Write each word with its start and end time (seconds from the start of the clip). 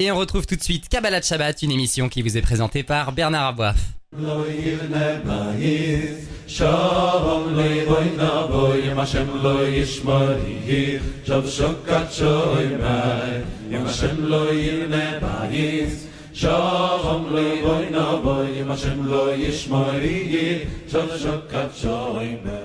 Et 0.00 0.10
on 0.10 0.16
retrouve 0.16 0.44
tout 0.44 0.56
de 0.56 0.62
suite 0.62 0.88
Kabbalah 0.88 1.22
Shabbat, 1.22 1.62
une 1.62 1.70
émission 1.70 2.08
qui 2.08 2.20
vous 2.20 2.36
est 2.36 2.42
présentée 2.42 2.82
par 2.82 3.12
Bernard 3.12 3.46
Aboif. 3.46 3.76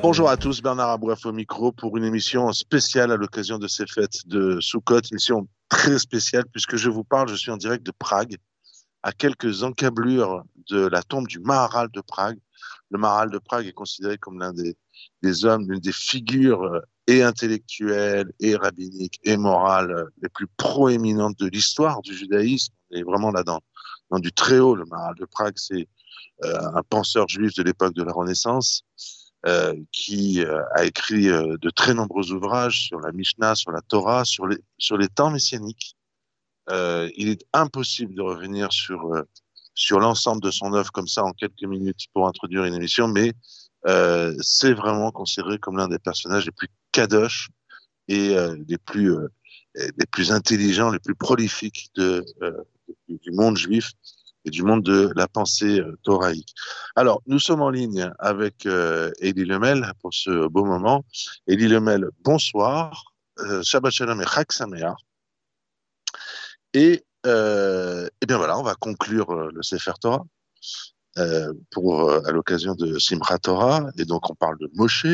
Bonjour 0.01 0.29
à 0.31 0.37
tous, 0.37 0.63
Bernard 0.63 0.89
Abouaf 0.89 1.27
au 1.27 1.31
micro 1.31 1.71
pour 1.71 1.95
une 1.95 2.05
émission 2.05 2.51
spéciale 2.53 3.11
à 3.11 3.17
l'occasion 3.17 3.59
de 3.59 3.67
ces 3.67 3.85
fêtes 3.85 4.25
de 4.25 4.57
Sukkot, 4.59 5.01
émission 5.11 5.47
très 5.69 5.99
spéciale 5.99 6.45
puisque 6.51 6.75
je 6.75 6.89
vous 6.89 7.03
parle, 7.03 7.29
je 7.29 7.35
suis 7.35 7.51
en 7.51 7.57
direct 7.57 7.85
de 7.85 7.91
Prague, 7.91 8.37
à 9.03 9.11
quelques 9.11 9.63
encablures 9.63 10.43
de 10.69 10.87
la 10.87 11.01
tombe 11.03 11.27
du 11.27 11.39
Maharal 11.39 11.89
de 11.91 12.01
Prague. 12.01 12.37
Le 12.91 12.97
Maharal 12.99 13.29
de 13.29 13.37
Prague 13.37 13.65
est 13.65 13.73
considéré 13.73 14.17
comme 14.17 14.39
l'un 14.39 14.51
des, 14.51 15.45
hommes, 15.45 15.69
l'une 15.69 15.79
des 15.79 15.93
figures 15.93 16.63
euh, 16.63 16.81
et 17.07 17.23
intellectuelles 17.23 18.31
et 18.39 18.55
rabbiniques 18.55 19.19
et 19.23 19.37
morales 19.37 19.91
euh, 19.91 20.05
les 20.21 20.29
plus 20.29 20.47
proéminentes 20.57 21.39
de 21.39 21.47
l'histoire 21.47 22.01
du 22.01 22.13
judaïsme. 22.13 22.73
Et 22.91 23.03
vraiment 23.03 23.31
là 23.31 23.43
dans, 23.43 23.61
dans 24.09 24.19
du 24.19 24.33
très 24.33 24.59
haut, 24.59 24.75
le 24.75 24.85
Maharal 24.85 25.15
de 25.15 25.25
Prague, 25.25 25.53
c'est 25.55 25.87
euh, 26.43 26.71
un 26.73 26.83
penseur 26.83 27.27
juif 27.27 27.53
de 27.55 27.63
l'époque 27.63 27.93
de 27.93 28.03
la 28.03 28.11
Renaissance. 28.11 28.83
Euh, 29.45 29.73
qui 29.93 30.43
euh, 30.43 30.61
a 30.75 30.83
écrit 30.83 31.29
euh, 31.29 31.55
de 31.61 31.69
très 31.69 31.93
nombreux 31.93 32.33
ouvrages 32.33 32.81
sur 32.81 32.99
la 32.99 33.13
Mishnah, 33.13 33.55
sur 33.55 33.71
la 33.71 33.79
Torah, 33.79 34.25
sur 34.25 34.45
les, 34.45 34.57
sur 34.77 34.97
les 34.97 35.07
temps 35.07 35.31
messianiques. 35.31 35.95
il 36.69 37.29
est 37.29 37.45
impossible 37.53 38.13
de 38.15 38.21
revenir 38.21 38.73
sur, 38.73 38.99
sur 39.73 40.01
l'ensemble 40.01 40.41
de 40.41 40.51
son 40.51 40.73
œuvre 40.73 40.91
comme 40.91 41.07
ça 41.07 41.23
en 41.23 41.31
quelques 41.31 41.63
minutes 41.63 42.07
pour 42.13 42.27
introduire 42.27 42.65
une 42.65 42.73
émission, 42.73 43.07
mais 43.07 43.31
c'est 44.41 44.73
vraiment 44.73 45.11
considéré 45.11 45.57
comme 45.57 45.77
l'un 45.77 45.87
des 45.87 45.99
personnages 45.99 46.45
les 46.45 46.51
plus 46.51 46.67
kadosh 46.91 47.49
et 48.09 48.35
les, 48.67 48.77
plus, 48.77 49.15
les 49.73 50.05
plus 50.11 50.31
intelligents, 50.31 50.91
les 50.91 50.99
plus 50.99 51.15
prolifiques 51.15 51.91
du 51.95 53.31
monde 53.31 53.57
juif 53.57 53.93
du 54.49 54.63
monde 54.63 54.83
de 54.83 55.11
la 55.15 55.27
pensée 55.27 55.79
euh, 55.79 55.97
thoraïque. 56.03 56.53
Alors, 56.95 57.21
nous 57.27 57.39
sommes 57.39 57.61
en 57.61 57.69
ligne 57.69 58.11
avec 58.19 58.65
euh, 58.65 59.11
Elie 59.21 59.45
Lemel 59.45 59.91
pour 60.01 60.13
ce 60.13 60.47
beau 60.47 60.65
moment. 60.65 61.05
Elie 61.47 61.67
Lemel, 61.67 62.09
bonsoir. 62.23 63.13
Euh, 63.39 63.63
Shabbat 63.63 63.91
Shalom 63.91 64.21
et 64.21 64.25
Chag 64.25 64.51
Sameach. 64.51 64.97
Et, 66.73 67.05
euh, 67.25 68.07
bien 68.27 68.37
voilà, 68.37 68.57
on 68.57 68.63
va 68.63 68.75
conclure 68.75 69.33
le 69.51 69.63
Sefer 69.63 69.93
Torah 70.01 70.25
pour, 71.71 72.11
à 72.11 72.31
l'occasion 72.31 72.75
de 72.75 72.97
Simchat 72.97 73.39
Torah. 73.39 73.89
Et 73.97 74.05
donc, 74.05 74.29
on 74.29 74.35
parle 74.35 74.57
de 74.59 74.69
Moshe. 74.73 75.05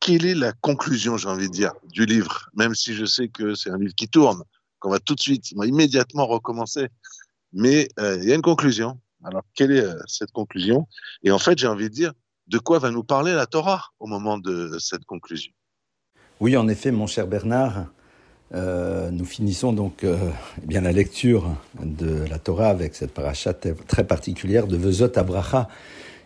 quelle 0.00 0.26
est 0.26 0.34
la 0.34 0.52
conclusion, 0.52 1.16
j'ai 1.16 1.28
envie 1.28 1.48
de 1.48 1.52
dire, 1.52 1.72
du 1.84 2.04
livre? 2.04 2.48
Même 2.54 2.74
si 2.74 2.94
je 2.94 3.04
sais 3.04 3.28
que 3.28 3.54
c'est 3.54 3.70
un 3.70 3.78
livre 3.78 3.94
qui 3.94 4.08
tourne, 4.08 4.42
qu'on 4.78 4.90
va 4.90 4.98
tout 4.98 5.14
de 5.14 5.20
suite, 5.20 5.50
immédiatement 5.52 6.26
recommencer 6.26 6.88
mais 7.52 7.88
euh, 7.98 8.18
il 8.22 8.28
y 8.28 8.32
a 8.32 8.34
une 8.34 8.42
conclusion. 8.42 8.98
Alors, 9.24 9.42
quelle 9.54 9.72
est 9.72 9.84
euh, 9.84 9.94
cette 10.06 10.32
conclusion? 10.32 10.86
Et 11.22 11.30
en 11.30 11.38
fait, 11.38 11.58
j'ai 11.58 11.66
envie 11.66 11.88
de 11.88 11.94
dire, 11.94 12.12
de 12.46 12.58
quoi 12.58 12.78
va 12.78 12.90
nous 12.90 13.04
parler 13.04 13.34
la 13.34 13.46
Torah 13.46 13.86
au 13.98 14.06
moment 14.06 14.38
de 14.38 14.76
cette 14.78 15.04
conclusion? 15.04 15.52
Oui, 16.40 16.56
en 16.56 16.68
effet, 16.68 16.90
mon 16.90 17.06
cher 17.06 17.26
Bernard, 17.26 17.86
euh, 18.54 19.10
nous 19.10 19.26
finissons 19.26 19.72
donc 19.72 20.04
eh 20.04 20.66
bien 20.66 20.80
la 20.80 20.92
lecture 20.92 21.54
de 21.82 22.24
la 22.30 22.38
Torah 22.38 22.68
avec 22.68 22.94
cette 22.94 23.12
paracha 23.12 23.52
très 23.52 24.06
particulière 24.06 24.66
de 24.66 24.76
Vezot 24.76 25.18
Abraha. 25.18 25.68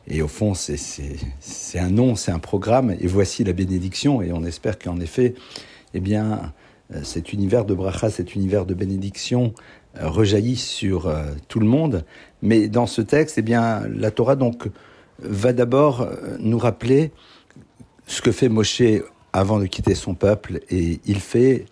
Et 0.07 0.23
au 0.23 0.29
fond, 0.29 0.55
c'est 0.55 1.79
un 1.79 1.91
nom, 1.91 2.15
c'est 2.15 2.31
un 2.31 2.39
programme. 2.39 2.95
Et 3.01 3.07
voici 3.07 3.43
la 3.43 3.53
bénédiction. 3.53 4.23
Et 4.23 4.33
on 4.33 4.45
espère 4.45 4.79
qu'en 4.79 5.01
effet, 5.01 5.35
eh 5.95 6.01
bien, 6.01 6.53
cet 7.03 7.33
univers 7.33 7.65
de 7.65 7.75
bracha, 7.75 8.11
cet 8.11 8.35
univers 8.35 8.67
de 8.67 8.75
bénédiction 8.75 9.55
rejaillit 10.01 10.57
sur 10.57 11.07
euh, 11.07 11.25
tout 11.49 11.61
le 11.61 11.67
monde. 11.67 12.05
Mais 12.43 12.69
dans 12.69 12.87
ce 12.87 13.03
texte, 13.03 13.39
eh 13.39 13.43
bien, 13.43 13.83
la 13.89 14.11
Torah 14.11 14.37
donc 14.37 14.69
va 15.19 15.53
d'abord 15.53 16.09
nous 16.41 16.59
rappeler 16.59 17.13
ce 18.07 18.21
que 18.23 18.33
fait 18.33 18.49
Moshe 18.49 18.83
avant 19.33 19.61
de 19.61 19.67
quitter 19.67 19.95
son 19.95 20.15
peuple, 20.15 20.61
et 20.69 21.01
il 21.07 21.21
fait 21.21 21.67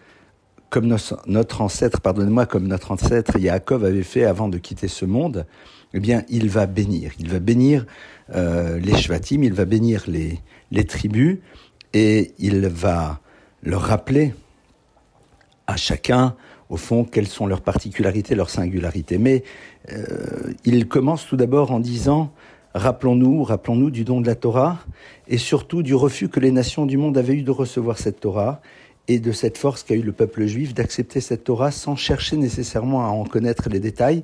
comme 0.68 0.86
notre, 0.86 1.60
ancêtre, 1.60 2.00
pardonnez-moi, 2.00 2.46
comme 2.46 2.68
notre 2.68 2.92
ancêtre 2.92 3.38
Yaakov 3.38 3.84
avait 3.84 4.04
fait 4.04 4.24
avant 4.24 4.48
de 4.48 4.56
quitter 4.58 4.86
ce 4.86 5.04
monde. 5.04 5.46
Eh 5.92 5.98
bien, 5.98 6.22
il 6.28 6.48
va 6.48 6.66
bénir. 6.66 7.10
Il 7.18 7.28
va 7.28 7.40
bénir 7.40 7.86
les 8.32 8.96
Shvatim, 8.96 9.42
il 9.42 9.52
va 9.52 9.64
bénir 9.64 10.04
les, 10.06 10.38
les 10.70 10.84
tribus, 10.84 11.38
et 11.92 12.32
il 12.38 12.68
va 12.68 13.18
leur 13.64 13.82
rappeler 13.82 14.32
à 15.66 15.76
chacun, 15.76 16.34
au 16.70 16.76
fond, 16.76 17.04
quelles 17.04 17.26
sont 17.26 17.46
leurs 17.46 17.60
particularités, 17.60 18.34
leurs 18.34 18.48
singularités. 18.48 19.18
Mais 19.18 19.42
euh, 19.92 20.52
il 20.64 20.86
commence 20.88 21.26
tout 21.26 21.36
d'abord 21.36 21.72
en 21.72 21.80
disant, 21.80 22.32
rappelons-nous, 22.74 23.42
rappelons-nous 23.42 23.90
du 23.90 24.04
don 24.04 24.20
de 24.20 24.26
la 24.26 24.36
Torah, 24.36 24.78
et 25.28 25.36
surtout 25.36 25.82
du 25.82 25.94
refus 25.94 26.28
que 26.28 26.40
les 26.40 26.52
nations 26.52 26.86
du 26.86 26.96
monde 26.96 27.18
avaient 27.18 27.34
eu 27.34 27.42
de 27.42 27.50
recevoir 27.50 27.98
cette 27.98 28.20
Torah, 28.20 28.62
et 29.08 29.18
de 29.18 29.32
cette 29.32 29.58
force 29.58 29.82
qu'a 29.82 29.96
eu 29.96 30.02
le 30.02 30.12
peuple 30.12 30.46
juif 30.46 30.72
d'accepter 30.72 31.20
cette 31.20 31.42
Torah 31.42 31.72
sans 31.72 31.96
chercher 31.96 32.36
nécessairement 32.36 33.04
à 33.04 33.08
en 33.08 33.24
connaître 33.24 33.68
les 33.68 33.80
détails, 33.80 34.22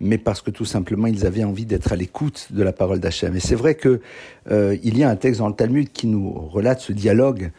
mais 0.00 0.18
parce 0.18 0.42
que 0.42 0.50
tout 0.50 0.66
simplement 0.66 1.06
ils 1.06 1.24
avaient 1.24 1.44
envie 1.44 1.64
d'être 1.64 1.92
à 1.92 1.96
l'écoute 1.96 2.48
de 2.50 2.62
la 2.62 2.74
parole 2.74 3.00
d'Hachem. 3.00 3.34
Et 3.34 3.40
c'est 3.40 3.54
vrai 3.54 3.74
que 3.74 4.02
euh, 4.50 4.76
y 4.82 5.02
a 5.02 5.08
un 5.08 5.16
texte 5.16 5.40
dans 5.40 5.48
le 5.48 5.54
Talmud 5.54 5.90
qui 5.90 6.06
nous 6.06 6.30
relate 6.30 6.80
ce 6.80 6.92
dialogue 6.92 7.50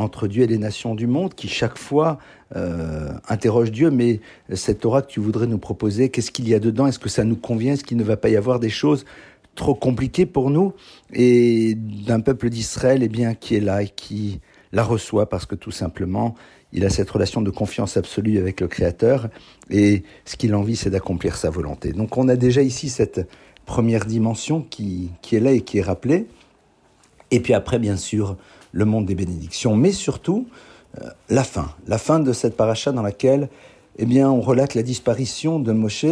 entre 0.00 0.28
Dieu 0.28 0.44
et 0.44 0.46
les 0.46 0.58
nations 0.58 0.94
du 0.94 1.06
monde, 1.06 1.34
qui 1.34 1.48
chaque 1.48 1.78
fois 1.78 2.18
euh, 2.56 3.12
interroge 3.28 3.70
Dieu, 3.70 3.90
mais 3.90 4.20
cette 4.54 4.80
Torah 4.80 5.02
que 5.02 5.10
tu 5.10 5.20
voudrais 5.20 5.46
nous 5.46 5.58
proposer, 5.58 6.08
qu'est-ce 6.08 6.30
qu'il 6.30 6.48
y 6.48 6.54
a 6.54 6.58
dedans? 6.58 6.86
Est-ce 6.86 6.98
que 6.98 7.08
ça 7.08 7.24
nous 7.24 7.36
convient? 7.36 7.74
Est-ce 7.74 7.84
qu'il 7.84 7.98
ne 7.98 8.04
va 8.04 8.16
pas 8.16 8.28
y 8.28 8.36
avoir 8.36 8.60
des 8.60 8.70
choses 8.70 9.04
trop 9.54 9.74
compliquées 9.74 10.26
pour 10.26 10.50
nous? 10.50 10.72
Et 11.12 11.74
d'un 11.76 12.20
peuple 12.20 12.48
d'Israël, 12.48 13.02
eh 13.02 13.08
bien, 13.08 13.34
qui 13.34 13.56
est 13.56 13.60
là 13.60 13.82
et 13.82 13.88
qui 13.88 14.40
la 14.72 14.82
reçoit 14.82 15.28
parce 15.28 15.46
que 15.46 15.54
tout 15.54 15.70
simplement, 15.70 16.34
il 16.72 16.84
a 16.84 16.90
cette 16.90 17.10
relation 17.10 17.42
de 17.42 17.50
confiance 17.50 17.96
absolue 17.96 18.38
avec 18.38 18.60
le 18.60 18.68
Créateur 18.68 19.28
et 19.68 20.04
ce 20.24 20.36
qu'il 20.36 20.54
envie, 20.54 20.76
c'est 20.76 20.90
d'accomplir 20.90 21.36
sa 21.36 21.50
volonté. 21.50 21.92
Donc 21.92 22.16
on 22.16 22.28
a 22.28 22.36
déjà 22.36 22.62
ici 22.62 22.88
cette 22.88 23.28
première 23.66 24.06
dimension 24.06 24.62
qui, 24.62 25.10
qui 25.20 25.36
est 25.36 25.40
là 25.40 25.52
et 25.52 25.62
qui 25.62 25.78
est 25.78 25.82
rappelée. 25.82 26.26
Et 27.32 27.40
puis 27.40 27.54
après, 27.54 27.78
bien 27.78 27.96
sûr, 27.96 28.36
le 28.72 28.84
monde 28.84 29.06
des 29.06 29.14
bénédictions, 29.14 29.76
mais 29.76 29.92
surtout 29.92 30.46
euh, 31.00 31.08
la 31.28 31.44
fin, 31.44 31.70
la 31.86 31.98
fin 31.98 32.20
de 32.20 32.32
cette 32.32 32.56
paracha 32.56 32.92
dans 32.92 33.02
laquelle 33.02 33.48
eh 33.98 34.06
bien, 34.06 34.30
on 34.30 34.40
relate 34.40 34.74
la 34.74 34.82
disparition 34.82 35.58
de 35.58 35.72
Moshe, 35.72 36.06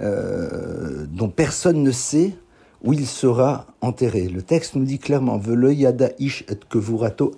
euh, 0.00 1.06
dont 1.10 1.28
personne 1.28 1.82
ne 1.82 1.90
sait 1.90 2.32
où 2.82 2.92
il 2.94 3.06
sera 3.06 3.66
enterré. 3.82 4.28
Le 4.28 4.40
texte 4.40 4.74
nous 4.74 4.84
dit 4.84 4.98
clairement 4.98 5.40
ish 6.18 6.44
et 6.48 6.54
kevurato. 6.68 7.34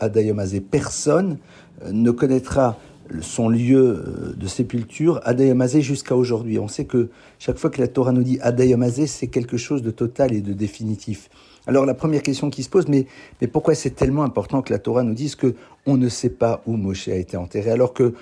Personne 0.70 1.38
euh, 1.84 1.92
ne 1.92 2.10
connaîtra 2.10 2.78
son 3.20 3.48
lieu 3.48 4.34
de 4.36 4.46
sépulture, 4.46 5.20
Adayamazé, 5.24 5.82
jusqu'à 5.82 6.16
aujourd'hui. 6.16 6.58
On 6.58 6.68
sait 6.68 6.84
que 6.84 7.10
chaque 7.38 7.58
fois 7.58 7.68
que 7.68 7.80
la 7.80 7.88
Torah 7.88 8.12
nous 8.12 8.22
dit 8.22 8.38
Adayamazé, 8.40 9.06
c'est 9.06 9.26
quelque 9.26 9.56
chose 9.56 9.82
de 9.82 9.90
total 9.90 10.32
et 10.32 10.40
de 10.40 10.52
définitif. 10.52 11.28
Alors 11.66 11.86
la 11.86 11.94
première 11.94 12.22
question 12.22 12.50
qui 12.50 12.62
se 12.62 12.68
pose, 12.68 12.88
mais, 12.88 13.06
pourquoi 13.52 13.74
c'est 13.74 13.90
tellement 13.90 14.24
important 14.24 14.62
que 14.62 14.72
la 14.72 14.78
Torah 14.78 15.02
nous 15.02 15.14
dise 15.14 15.36
que 15.36 15.54
on 15.86 15.96
ne 15.96 16.08
sait 16.08 16.30
pas 16.30 16.62
où 16.66 16.76
Moshe 16.76 17.08
a 17.08 17.14
été 17.14 17.36
enterré, 17.36 17.70
alors 17.70 17.92
que 17.92 18.14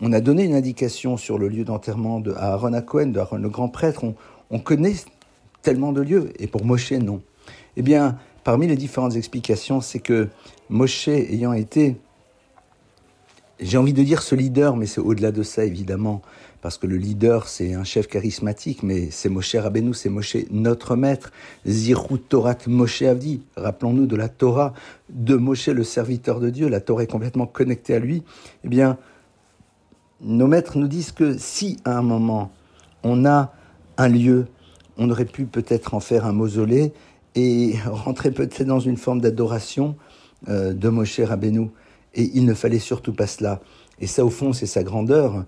on 0.00 0.12
a 0.12 0.20
donné 0.20 0.44
une 0.44 0.54
indication 0.54 1.16
sur 1.16 1.38
le 1.38 1.48
lieu 1.48 1.64
d'enterrement 1.64 2.20
de 2.20 2.32
Aaron 2.32 2.72
à 2.72 2.82
Cohen, 2.82 3.06
de 3.06 3.20
le 3.36 3.48
grand 3.48 3.68
prêtre, 3.68 4.04
on, 4.04 4.14
on 4.50 4.58
connaît 4.60 4.94
tellement 5.62 5.92
de 5.92 6.00
lieux, 6.00 6.32
et 6.38 6.46
pour 6.46 6.64
Moshe, 6.64 6.92
non. 6.92 7.20
Eh 7.76 7.82
bien, 7.82 8.16
parmi 8.44 8.66
les 8.66 8.76
différentes 8.76 9.16
explications, 9.16 9.80
c'est 9.80 9.98
que 9.98 10.28
Moshe 10.68 11.08
ayant 11.08 11.52
été 11.52 11.96
j'ai 13.60 13.76
envie 13.76 13.92
de 13.92 14.02
dire 14.02 14.22
ce 14.22 14.34
leader, 14.34 14.76
mais 14.76 14.86
c'est 14.86 15.00
au-delà 15.00 15.32
de 15.32 15.42
ça, 15.42 15.64
évidemment, 15.64 16.22
parce 16.60 16.78
que 16.78 16.86
le 16.86 16.96
leader, 16.96 17.48
c'est 17.48 17.74
un 17.74 17.84
chef 17.84 18.08
charismatique, 18.08 18.82
mais 18.82 19.10
c'est 19.10 19.28
Moshe 19.28 19.54
Rabbeinu, 19.54 19.94
c'est 19.94 20.08
Moshe 20.08 20.36
notre 20.50 20.96
maître, 20.96 21.32
Zirut 21.66 22.18
Torah 22.28 22.56
Moshe 22.66 23.02
Avdi, 23.02 23.42
rappelons-nous 23.56 24.06
de 24.06 24.16
la 24.16 24.28
Torah 24.28 24.74
de 25.08 25.36
Moshe, 25.36 25.68
le 25.68 25.84
serviteur 25.84 26.40
de 26.40 26.50
Dieu, 26.50 26.68
la 26.68 26.80
Torah 26.80 27.04
est 27.04 27.10
complètement 27.10 27.46
connectée 27.46 27.94
à 27.94 27.98
lui, 27.98 28.22
eh 28.64 28.68
bien, 28.68 28.98
nos 30.20 30.48
maîtres 30.48 30.78
nous 30.78 30.88
disent 30.88 31.12
que 31.12 31.36
si, 31.38 31.76
à 31.84 31.96
un 31.96 32.02
moment, 32.02 32.50
on 33.04 33.24
a 33.24 33.52
un 33.96 34.08
lieu, 34.08 34.46
on 34.96 35.10
aurait 35.10 35.24
pu 35.24 35.44
peut-être 35.44 35.94
en 35.94 36.00
faire 36.00 36.26
un 36.26 36.32
mausolée 36.32 36.92
et 37.34 37.74
rentrer 37.86 38.30
peut-être 38.32 38.64
dans 38.64 38.80
une 38.80 38.96
forme 38.96 39.20
d'adoration 39.20 39.96
euh, 40.48 40.72
de 40.72 40.88
Moshe 40.88 41.20
Rabbeinu. 41.20 41.70
Et 42.14 42.30
il 42.34 42.46
ne 42.46 42.54
fallait 42.54 42.78
surtout 42.80 43.12
pas 43.12 43.26
cela. 43.26 43.60
Et 44.00 44.06
ça, 44.06 44.24
au 44.24 44.30
fond, 44.30 44.52
c'est 44.52 44.66
sa 44.66 44.82
grandeur 44.82 45.44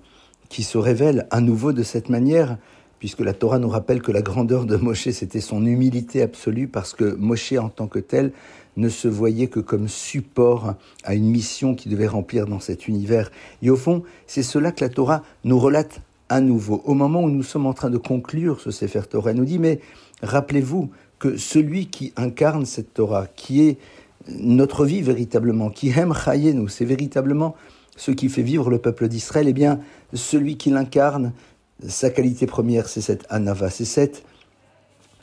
qui 0.51 0.63
se 0.63 0.77
révèle 0.77 1.27
à 1.31 1.41
nouveau 1.41 1.73
de 1.73 1.83
cette 1.83 2.11
manière, 2.11 2.59
puisque 2.99 3.21
la 3.21 3.33
Torah 3.33 3.59
nous 3.59 3.71
rappelle 3.71 4.03
que 4.03 4.13
la 4.13 4.21
grandeur 4.21 4.67
de 4.67 4.77
Moshe, 4.77 5.09
c'était 5.09 5.41
son 5.41 5.65
humilité 5.65 6.21
absolue, 6.21 6.69
parce 6.69 6.93
que 6.93 7.15
Moshe 7.15 7.55
en 7.55 7.71
tant 7.71 7.87
que 7.87 7.99
tel 7.99 8.33
ne 8.77 8.91
se 8.91 9.09
voyait 9.09 9.47
que 9.47 9.61
comme 9.61 9.89
support 9.89 10.75
à 11.05 11.15
une 11.15 11.31
mission 11.31 11.75
qu'il 11.75 11.91
devait 11.93 12.07
remplir 12.07 12.47
dans 12.47 12.61
cet 12.61 12.89
univers. 12.89 13.31
Et 13.63 13.71
au 13.71 13.77
fond, 13.77 14.03
c'est 14.27 14.43
cela 14.43 14.73
que 14.73 14.85
la 14.85 14.91
Torah 14.91 15.23
nous 15.45 15.59
relate 15.59 16.03
à 16.29 16.41
nouveau. 16.41 16.83
Au 16.85 16.95
moment 16.95 17.23
où 17.23 17.31
nous 17.31 17.43
sommes 17.43 17.67
en 17.67 17.73
train 17.73 17.91
de 17.91 17.99
conclure 17.99 18.61
ce 18.61 18.71
Sefer 18.71 19.03
Torah, 19.09 19.31
elle 19.31 19.37
nous 19.37 19.45
dit, 19.45 19.59
mais 19.59 19.81
rappelez-vous 20.23 20.91
que 21.19 21.37
celui 21.37 21.87
qui 21.87 22.13
incarne 22.17 22.67
cette 22.67 22.93
Torah, 22.93 23.27
qui 23.27 23.63
est 23.69 23.79
notre 24.29 24.85
vie 24.85 25.03
véritablement, 25.03 25.71
qui 25.71 25.91
aime 25.91 26.15
nous, 26.55 26.69
c'est 26.69 26.85
véritablement 26.85 27.55
ce 27.97 28.11
qui 28.11 28.29
fait 28.29 28.43
vivre 28.43 28.71
le 28.71 28.79
peuple 28.79 29.09
d'Israël, 29.09 29.49
eh 29.49 29.53
bien, 29.53 29.81
celui 30.15 30.57
qui 30.57 30.71
l'incarne, 30.71 31.33
sa 31.87 32.11
qualité 32.11 32.47
première, 32.47 32.89
c'est 32.89 33.01
cette 33.01 33.27
anava, 33.31 33.71
c'est 33.71 33.85
cette 33.85 34.25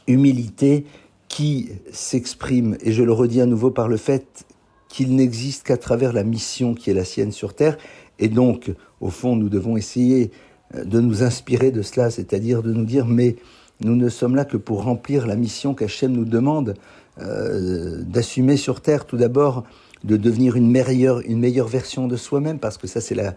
humilité 0.07 0.85
qui 1.27 1.69
s'exprime, 1.91 2.77
et 2.81 2.91
je 2.91 3.03
le 3.03 3.11
redis 3.11 3.41
à 3.41 3.45
nouveau 3.45 3.71
par 3.71 3.87
le 3.87 3.97
fait 3.97 4.45
qu'il 4.89 5.15
n'existe 5.15 5.63
qu'à 5.63 5.77
travers 5.77 6.13
la 6.13 6.23
mission 6.23 6.73
qui 6.73 6.89
est 6.89 6.93
la 6.93 7.03
sienne 7.03 7.31
sur 7.31 7.53
Terre, 7.53 7.77
et 8.19 8.29
donc, 8.29 8.71
au 9.01 9.09
fond, 9.09 9.35
nous 9.35 9.49
devons 9.49 9.77
essayer 9.77 10.31
euh, 10.75 10.83
de 10.83 10.99
nous 10.99 11.23
inspirer 11.23 11.71
de 11.71 11.81
cela, 11.81 12.09
c'est-à-dire 12.09 12.63
de 12.63 12.73
nous 12.73 12.85
dire, 12.85 13.05
mais 13.05 13.35
nous 13.81 13.95
ne 13.95 14.09
sommes 14.09 14.35
là 14.35 14.45
que 14.45 14.57
pour 14.57 14.83
remplir 14.83 15.27
la 15.27 15.35
mission 15.35 15.75
qu'Hachem 15.75 16.11
nous 16.11 16.25
demande 16.25 16.75
euh, 17.19 18.01
d'assumer 18.03 18.57
sur 18.57 18.81
Terre, 18.81 19.05
tout 19.05 19.17
d'abord, 19.17 19.63
de 20.03 20.17
devenir 20.17 20.55
une 20.55 20.69
meilleure, 20.69 21.21
une 21.21 21.39
meilleure 21.39 21.67
version 21.67 22.07
de 22.07 22.15
soi-même, 22.15 22.59
parce 22.59 22.77
que 22.77 22.87
ça 22.87 23.01
c'est 23.01 23.15
la 23.15 23.33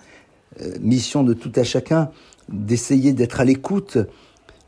euh, 0.60 0.74
mission 0.80 1.22
de 1.22 1.32
tout 1.32 1.52
à 1.56 1.64
chacun, 1.64 2.10
d'essayer 2.48 3.12
d'être 3.12 3.40
à 3.40 3.44
l'écoute 3.44 3.98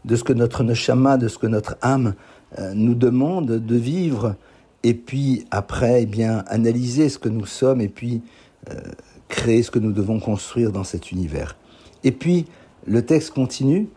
de 0.04 0.16
ce 0.16 0.24
que 0.24 0.32
notre 0.32 0.62
neshama, 0.62 1.16
de 1.16 1.28
ce 1.28 1.38
que 1.38 1.46
notre 1.46 1.76
âme 1.82 2.14
euh, 2.58 2.72
nous 2.74 2.94
demande 2.94 3.46
de 3.46 3.76
vivre, 3.76 4.36
et 4.84 4.94
puis 4.94 5.46
après, 5.50 6.02
eh 6.02 6.06
bien, 6.06 6.44
analyser 6.48 7.08
ce 7.08 7.18
que 7.18 7.28
nous 7.28 7.46
sommes, 7.46 7.80
et 7.80 7.88
puis 7.88 8.22
euh, 8.70 8.74
créer 9.28 9.62
ce 9.62 9.70
que 9.70 9.78
nous 9.78 9.92
devons 9.92 10.20
construire 10.20 10.72
dans 10.72 10.84
cet 10.84 11.12
univers. 11.12 11.56
Et 12.04 12.12
puis, 12.12 12.46
le 12.86 13.04
texte 13.04 13.30
continue, 13.30 13.88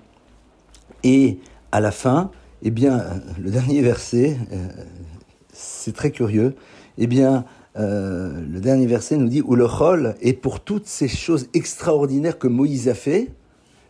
et 1.04 1.40
à 1.72 1.80
la 1.80 1.92
fin, 1.92 2.32
eh 2.64 2.72
bien, 2.72 3.04
le 3.40 3.52
dernier 3.52 3.82
verset, 3.82 4.38
c'est 5.54 5.96
très 5.96 6.12
curieux, 6.12 6.56
eh 6.98 7.08
bien, 7.08 7.46
euh, 7.78 8.42
le 8.42 8.60
dernier 8.62 8.88
verset 8.88 9.18
nous 9.18 9.28
dit 9.28 9.42
où 9.42 9.56
le 9.56 9.66
rôle 9.66 10.16
est 10.22 10.34
pour 10.34 10.62
toutes 10.62 10.88
ces 10.88 11.08
choses 11.08 11.50
extraordinaires 11.54 12.40
que 12.40 12.48
Moïse 12.48 12.88
a 12.88 12.94
fait, 12.94 13.32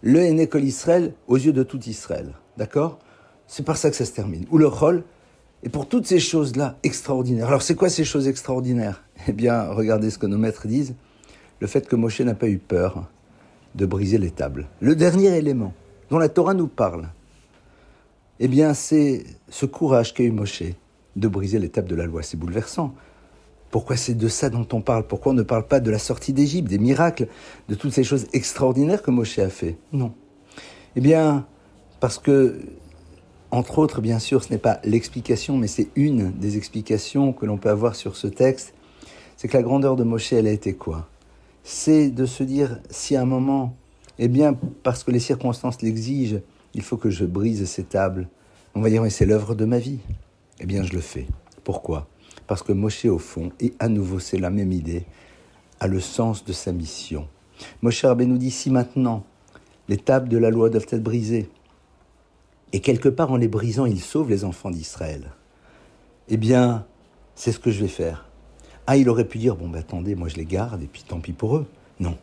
le 0.02 0.22
Hénécole 0.22 0.64
Israël 0.64 1.14
aux 1.28 1.38
yeux 1.38 1.54
de 1.54 1.64
tout 1.64 1.82
Israël. 1.88 2.34
D'accord? 2.58 3.00
C'est 3.48 3.66
par 3.66 3.78
ça 3.78 3.90
que 3.90 3.96
ça 3.96 4.06
se 4.06 4.12
termine. 4.12 4.46
Où 4.52 4.58
le 4.58 4.68
rôle 4.68 5.04
est 5.64 5.70
pour 5.70 5.88
toutes 5.88 6.06
ces 6.06 6.20
choses-là 6.20 6.78
extraordinaires. 6.84 7.48
Alors 7.48 7.62
c'est 7.62 7.76
quoi 7.76 7.90
ces 7.90 8.04
choses 8.04 8.28
extraordinaires? 8.28 9.04
Eh 9.28 9.32
bien, 9.32 9.64
regardez 9.70 10.10
ce 10.10 10.18
que 10.18 10.28
nos 10.28 10.38
maîtres 10.38 10.68
disent. 10.68 10.96
Le 11.60 11.68
fait 11.68 11.88
que 11.88 11.96
Moshe 11.96 12.22
n'a 12.22 12.36
pas 12.36 12.48
eu 12.48 12.58
peur 12.58 13.10
de 13.74 13.86
briser 13.86 14.18
les 14.18 14.32
tables. 14.32 14.68
Le 14.82 14.96
dernier 14.96 15.36
élément 15.38 15.74
dont 16.10 16.20
la 16.20 16.30
Torah 16.30 16.54
nous 16.54 16.68
parle, 16.68 17.10
eh 18.40 18.48
bien, 18.48 18.74
c'est 18.74 19.26
ce 19.50 19.66
courage 19.66 20.14
qu'a 20.14 20.24
eu 20.24 20.32
Moshe 20.32 20.64
de 21.16 21.28
briser 21.28 21.60
les 21.60 21.70
tables 21.70 21.88
de 21.88 21.96
la 21.96 22.06
loi. 22.06 22.22
C'est 22.22 22.38
bouleversant. 22.38 22.94
Pourquoi 23.76 23.98
c'est 23.98 24.14
de 24.14 24.30
ça 24.30 24.50
dont 24.50 24.66
on 24.72 24.80
parle? 24.80 25.06
Pourquoi 25.06 25.34
on 25.34 25.36
ne 25.36 25.44
parle 25.44 25.68
pas 25.68 25.82
de 25.82 25.92
la 25.92 26.00
sortie 26.00 26.32
d'Égypte, 26.32 26.70
des 26.70 26.78
miracles, 26.78 27.28
de 27.68 27.76
toutes 27.76 27.92
ces 27.92 28.06
choses 28.06 28.26
extraordinaires 28.32 29.02
que 29.02 29.12
Moshe 29.12 29.38
a 29.38 29.50
fait? 29.50 29.76
Non. 29.92 30.14
Eh 30.96 31.02
bien, 31.02 31.46
parce 32.00 32.18
que, 32.18 32.58
entre 33.52 33.80
autres, 33.80 34.00
bien 34.00 34.18
sûr, 34.18 34.46
ce 34.46 34.54
n'est 34.54 34.60
pas 34.60 34.80
l'explication, 34.86 35.58
mais 35.58 35.68
c'est 35.68 35.90
une 35.98 36.32
des 36.32 36.56
explications 36.56 37.34
que 37.34 37.46
l'on 37.46 37.58
peut 37.58 37.68
avoir 37.68 37.98
sur 37.98 38.16
ce 38.16 38.28
texte, 38.28 38.74
c'est 39.36 39.50
que 39.50 39.58
la 39.58 39.64
grandeur 39.64 39.98
de 39.98 40.06
Moshe, 40.06 40.32
elle 40.32 40.48
a 40.48 40.52
été 40.52 40.74
quoi? 40.74 41.10
C'est 41.66 42.10
de 42.10 42.26
se 42.26 42.44
dire, 42.44 42.80
si 42.90 43.18
à 43.18 43.24
un 43.24 43.26
moment, 43.26 43.76
eh 44.20 44.30
bien, 44.30 44.58
parce 44.84 45.04
que 45.04 45.12
les 45.12 45.20
circonstances 45.20 45.82
l'exigent, 45.82 46.40
il 46.76 46.82
faut 46.82 46.96
que 46.96 47.10
je 47.10 47.26
brise 47.26 47.66
ces 47.66 47.84
tables. 47.84 48.30
On 48.74 48.80
va 48.80 48.90
dire, 48.90 49.02
mais 49.02 49.10
c'est 49.10 49.26
l'œuvre 49.26 49.54
de 49.54 49.66
ma 49.66 49.80
vie. 49.80 50.00
Eh 50.62 50.66
bien, 50.66 50.82
je 50.84 50.94
le 50.94 51.02
fais. 51.02 51.28
Pourquoi? 51.66 52.08
Parce 52.48 52.64
que 52.64 52.72
Moshe, 52.72 53.06
au 53.06 53.20
fond, 53.20 53.52
et 53.60 53.74
à 53.80 53.90
nouveau 53.90 54.20
c'est 54.20 54.38
la 54.38 54.50
même 54.50 54.72
idée, 54.72 55.06
a 55.80 55.88
le 55.88 56.00
sens 56.00 56.46
de 56.46 56.54
sa 56.54 56.72
mission. 56.72 57.28
Moshe 57.82 58.04
nous 58.04 58.38
dit 58.38 58.52
si 58.52 58.70
maintenant 58.70 59.24
les 59.88 59.98
tables 59.98 60.30
de 60.30 60.38
la 60.38 60.50
loi 60.50 60.70
doivent 60.70 60.88
être 60.90 61.04
brisées, 61.04 61.50
et 62.74 62.80
quelque 62.82 63.10
part 63.10 63.32
en 63.32 63.38
les 63.38 63.48
brisant, 63.48 63.86
il 63.86 64.02
sauve 64.02 64.30
les 64.30 64.44
enfants 64.44 64.72
d'Israël, 64.72 65.32
eh 66.28 66.38
bien, 66.38 66.86
c'est 67.36 67.52
ce 67.52 67.60
que 67.60 67.72
je 67.72 67.82
vais 67.82 67.88
faire. 67.88 68.28
Ah, 68.88 68.98
il 68.98 69.10
aurait 69.10 69.28
pu 69.28 69.38
dire, 69.38 69.56
bon, 69.56 69.70
ben 69.70 69.80
attendez, 69.80 70.16
moi 70.16 70.28
je 70.28 70.36
les 70.36 70.46
garde, 70.46 70.82
et 70.84 70.88
puis 70.88 71.04
tant 71.08 71.20
pis 71.20 71.34
pour 71.34 71.58
eux. 71.58 71.68
Non. 72.00 72.18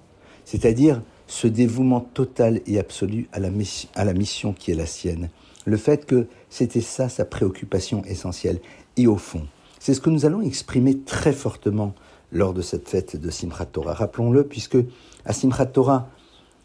C'est-à-dire 0.45 1.03
ce 1.27 1.47
dévouement 1.47 2.01
total 2.01 2.61
et 2.67 2.79
absolu 2.79 3.29
à 3.33 3.41
la 3.41 4.13
mission 4.13 4.53
qui 4.53 4.71
est 4.71 4.75
la 4.75 4.87
sienne. 4.87 5.31
Le 5.65 5.77
fait 5.77 6.05
que 6.05 6.27
c'était 6.51 6.81
ça 6.81 7.09
sa 7.09 7.25
préoccupation 7.25 8.05
essentielle. 8.05 8.61
Et 8.97 9.07
au 9.07 9.17
fond, 9.17 9.47
c'est 9.83 9.95
ce 9.95 10.01
que 10.01 10.11
nous 10.11 10.27
allons 10.27 10.43
exprimer 10.43 11.01
très 11.01 11.33
fortement 11.33 11.93
lors 12.31 12.55
de 12.55 12.63
cette 12.63 12.89
fête 12.89 13.17
de 13.17 13.31
Simchat 13.31 13.65
Torah. 13.65 13.95
Rappelons-le, 13.95 14.45
puisque 14.45 14.77
à 15.25 15.33
Simchat 15.33 15.67
Torah, 15.67 16.09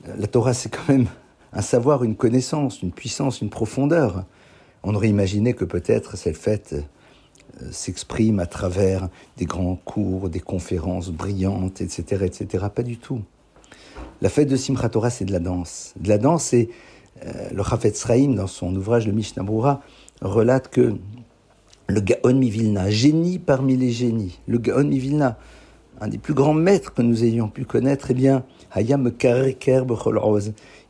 euh, 0.08 0.14
la 0.19 0.28
Torah 0.28 0.54
c'est 0.54 0.69
quand 0.69 0.88
même 0.88 1.08
un 1.52 1.64
savoir, 1.64 2.04
une 2.04 2.16
connaissance, 2.16 2.84
une 2.84 2.92
puissance, 2.92 3.42
une 3.42 3.50
profondeur. 3.50 4.25
On 4.84 4.94
aurait 4.94 5.10
imaginé 5.10 5.56
que 5.56 5.66
peut-être 5.66 6.16
cette 6.16 6.38
fête 6.38 6.75
euh, 6.75 7.72
s'exprime 7.72 8.40
à 8.40 8.46
travers 8.46 9.10
des 9.36 9.46
grands 9.46 9.78
cours, 9.78 10.30
des 10.30 10.40
conférences 10.40 11.10
brillantes, 11.10 11.81
etc., 11.81 12.24
etc. 12.24 12.66
Pas 12.72 12.84
du 12.84 13.00
tout. 13.00 13.24
La 14.22 14.30
fête 14.30 14.48
de 14.48 14.56
Simchat 14.56 14.90
Torah, 14.90 15.10
c'est 15.10 15.25
de 15.25 15.34
la 15.34 15.40
danse. 15.40 15.96
De 16.00 16.08
la 16.08 16.19
danse, 16.19 16.54
et 16.54 16.69
euh, 17.25 17.50
le 17.52 17.64
Chafetz 17.64 17.98
Sraïm, 17.98 18.36
dans 18.36 18.46
son 18.46 18.75
ouvrage 18.75 19.08
Le 19.08 19.14
Mishnah 19.14 19.44
relate 20.22 20.68
que 20.68 20.98
le 21.88 22.01
Gaon 22.01 22.36
Mivilna, 22.36 22.89
génie 22.89 23.39
parmi 23.39 23.78
les 23.78 23.92
génies, 23.92 24.39
le 24.48 24.57
Gaon 24.57 24.84
Mivilna, 24.84 25.38
un 26.00 26.07
des 26.10 26.18
plus 26.18 26.34
grands 26.34 26.54
maîtres 26.54 26.94
que 26.94 27.01
nous 27.01 27.24
ayons 27.24 27.48
pu 27.48 27.66
connaître, 27.66 28.12
eh 28.12 28.13
bien, 28.13 28.44
Hayam 28.72 29.12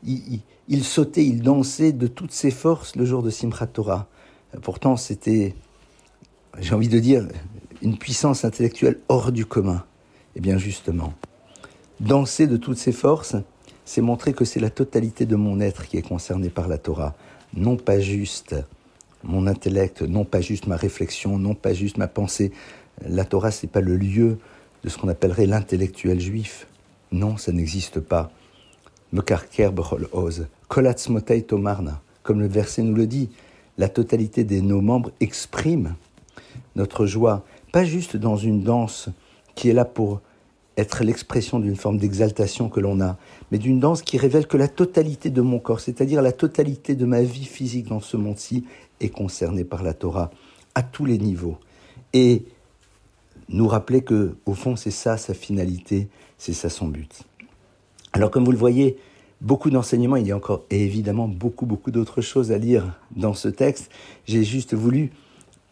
il, 0.03 0.39
il 0.67 0.83
sautait, 0.83 1.25
il 1.25 1.41
dansait 1.41 1.91
de 1.91 2.07
toutes 2.07 2.31
ses 2.31 2.51
forces 2.51 2.95
le 2.95 3.05
jour 3.05 3.23
de 3.23 3.29
Simchat 3.29 3.67
Torah. 3.67 4.07
Pourtant, 4.61 4.97
c'était, 4.97 5.55
j'ai 6.59 6.75
envie 6.75 6.89
de 6.89 6.99
dire, 6.99 7.27
une 7.81 7.97
puissance 7.97 8.43
intellectuelle 8.43 8.99
hors 9.07 9.31
du 9.31 9.45
commun. 9.45 9.83
Eh 10.35 10.39
bien, 10.39 10.57
justement, 10.57 11.13
danser 11.99 12.47
de 12.47 12.57
toutes 12.57 12.77
ses 12.77 12.91
forces, 12.91 13.35
c'est 13.85 14.01
montrer 14.01 14.33
que 14.33 14.45
c'est 14.45 14.59
la 14.59 14.69
totalité 14.69 15.25
de 15.25 15.35
mon 15.35 15.59
être 15.61 15.87
qui 15.87 15.97
est 15.97 16.07
concernée 16.07 16.49
par 16.49 16.67
la 16.67 16.77
Torah, 16.77 17.15
non 17.53 17.77
pas 17.77 17.99
juste 17.99 18.55
mon 19.27 19.45
intellect, 19.45 20.01
non 20.01 20.25
pas 20.25 20.41
juste 20.41 20.67
ma 20.67 20.75
réflexion, 20.75 21.37
non 21.37 21.53
pas 21.53 21.73
juste 21.73 21.97
ma 21.97 22.07
pensée. 22.07 22.51
La 23.05 23.25
Torah, 23.25 23.51
c'est 23.51 23.67
pas 23.67 23.81
le 23.81 23.95
lieu 23.95 24.39
de 24.83 24.89
ce 24.89 24.97
qu'on 24.97 25.09
appellerait 25.09 25.45
l'intellectuel 25.45 26.19
juif. 26.19 26.67
Non, 27.11 27.37
ça 27.37 27.51
n'existe 27.51 27.99
pas. 27.99 28.31
Mekarker 29.13 29.69
oz, 30.11 30.47
kolatzmotei 30.67 31.43
tomarna. 31.43 32.01
Comme 32.23 32.39
le 32.39 32.47
verset 32.47 32.81
nous 32.81 32.95
le 32.95 33.07
dit, 33.07 33.29
la 33.77 33.89
totalité 33.89 34.43
de 34.43 34.59
nos 34.59 34.81
membres 34.81 35.11
exprime 35.19 35.95
notre 36.75 37.05
joie, 37.05 37.45
pas 37.71 37.85
juste 37.85 38.17
dans 38.17 38.37
une 38.37 38.63
danse 38.63 39.09
qui 39.55 39.69
est 39.69 39.73
là 39.73 39.85
pour 39.85 40.21
être 40.77 41.03
l'expression 41.03 41.59
d'une 41.59 41.75
forme 41.75 41.97
d'exaltation 41.97 42.69
que 42.69 42.79
l'on 42.79 43.01
a, 43.01 43.17
mais 43.51 43.57
d'une 43.57 43.79
danse 43.79 44.01
qui 44.03 44.17
révèle 44.17 44.47
que 44.47 44.57
la 44.57 44.67
totalité 44.67 45.29
de 45.29 45.41
mon 45.41 45.59
corps, 45.59 45.79
c'est-à-dire 45.79 46.21
la 46.21 46.31
totalité 46.31 46.95
de 46.95 47.05
ma 47.05 47.21
vie 47.23 47.45
physique 47.45 47.87
dans 47.87 47.99
ce 47.99 48.15
monde-ci, 48.15 48.63
est 48.99 49.09
concernée 49.09 49.63
par 49.63 49.83
la 49.83 49.93
Torah 49.93 50.31
à 50.75 50.83
tous 50.83 51.05
les 51.05 51.17
niveaux. 51.17 51.57
Et 52.13 52.43
nous 53.49 53.67
rappeler 53.67 54.01
que, 54.01 54.35
au 54.45 54.53
fond, 54.53 54.75
c'est 54.75 54.91
ça 54.91 55.17
sa 55.17 55.33
finalité, 55.33 56.07
c'est 56.37 56.53
ça 56.53 56.69
son 56.69 56.87
but. 56.87 57.23
Alors, 58.13 58.29
comme 58.29 58.45
vous 58.45 58.51
le 58.51 58.57
voyez, 58.57 58.97
beaucoup 59.41 59.69
d'enseignements, 59.69 60.15
il 60.15 60.27
y 60.27 60.31
a 60.31 60.35
encore 60.35 60.63
évidemment 60.69 61.27
beaucoup, 61.27 61.65
beaucoup 61.65 61.91
d'autres 61.91 62.21
choses 62.21 62.51
à 62.51 62.57
lire 62.57 62.99
dans 63.15 63.33
ce 63.33 63.47
texte. 63.47 63.89
J'ai 64.25 64.43
juste 64.43 64.73
voulu 64.73 65.11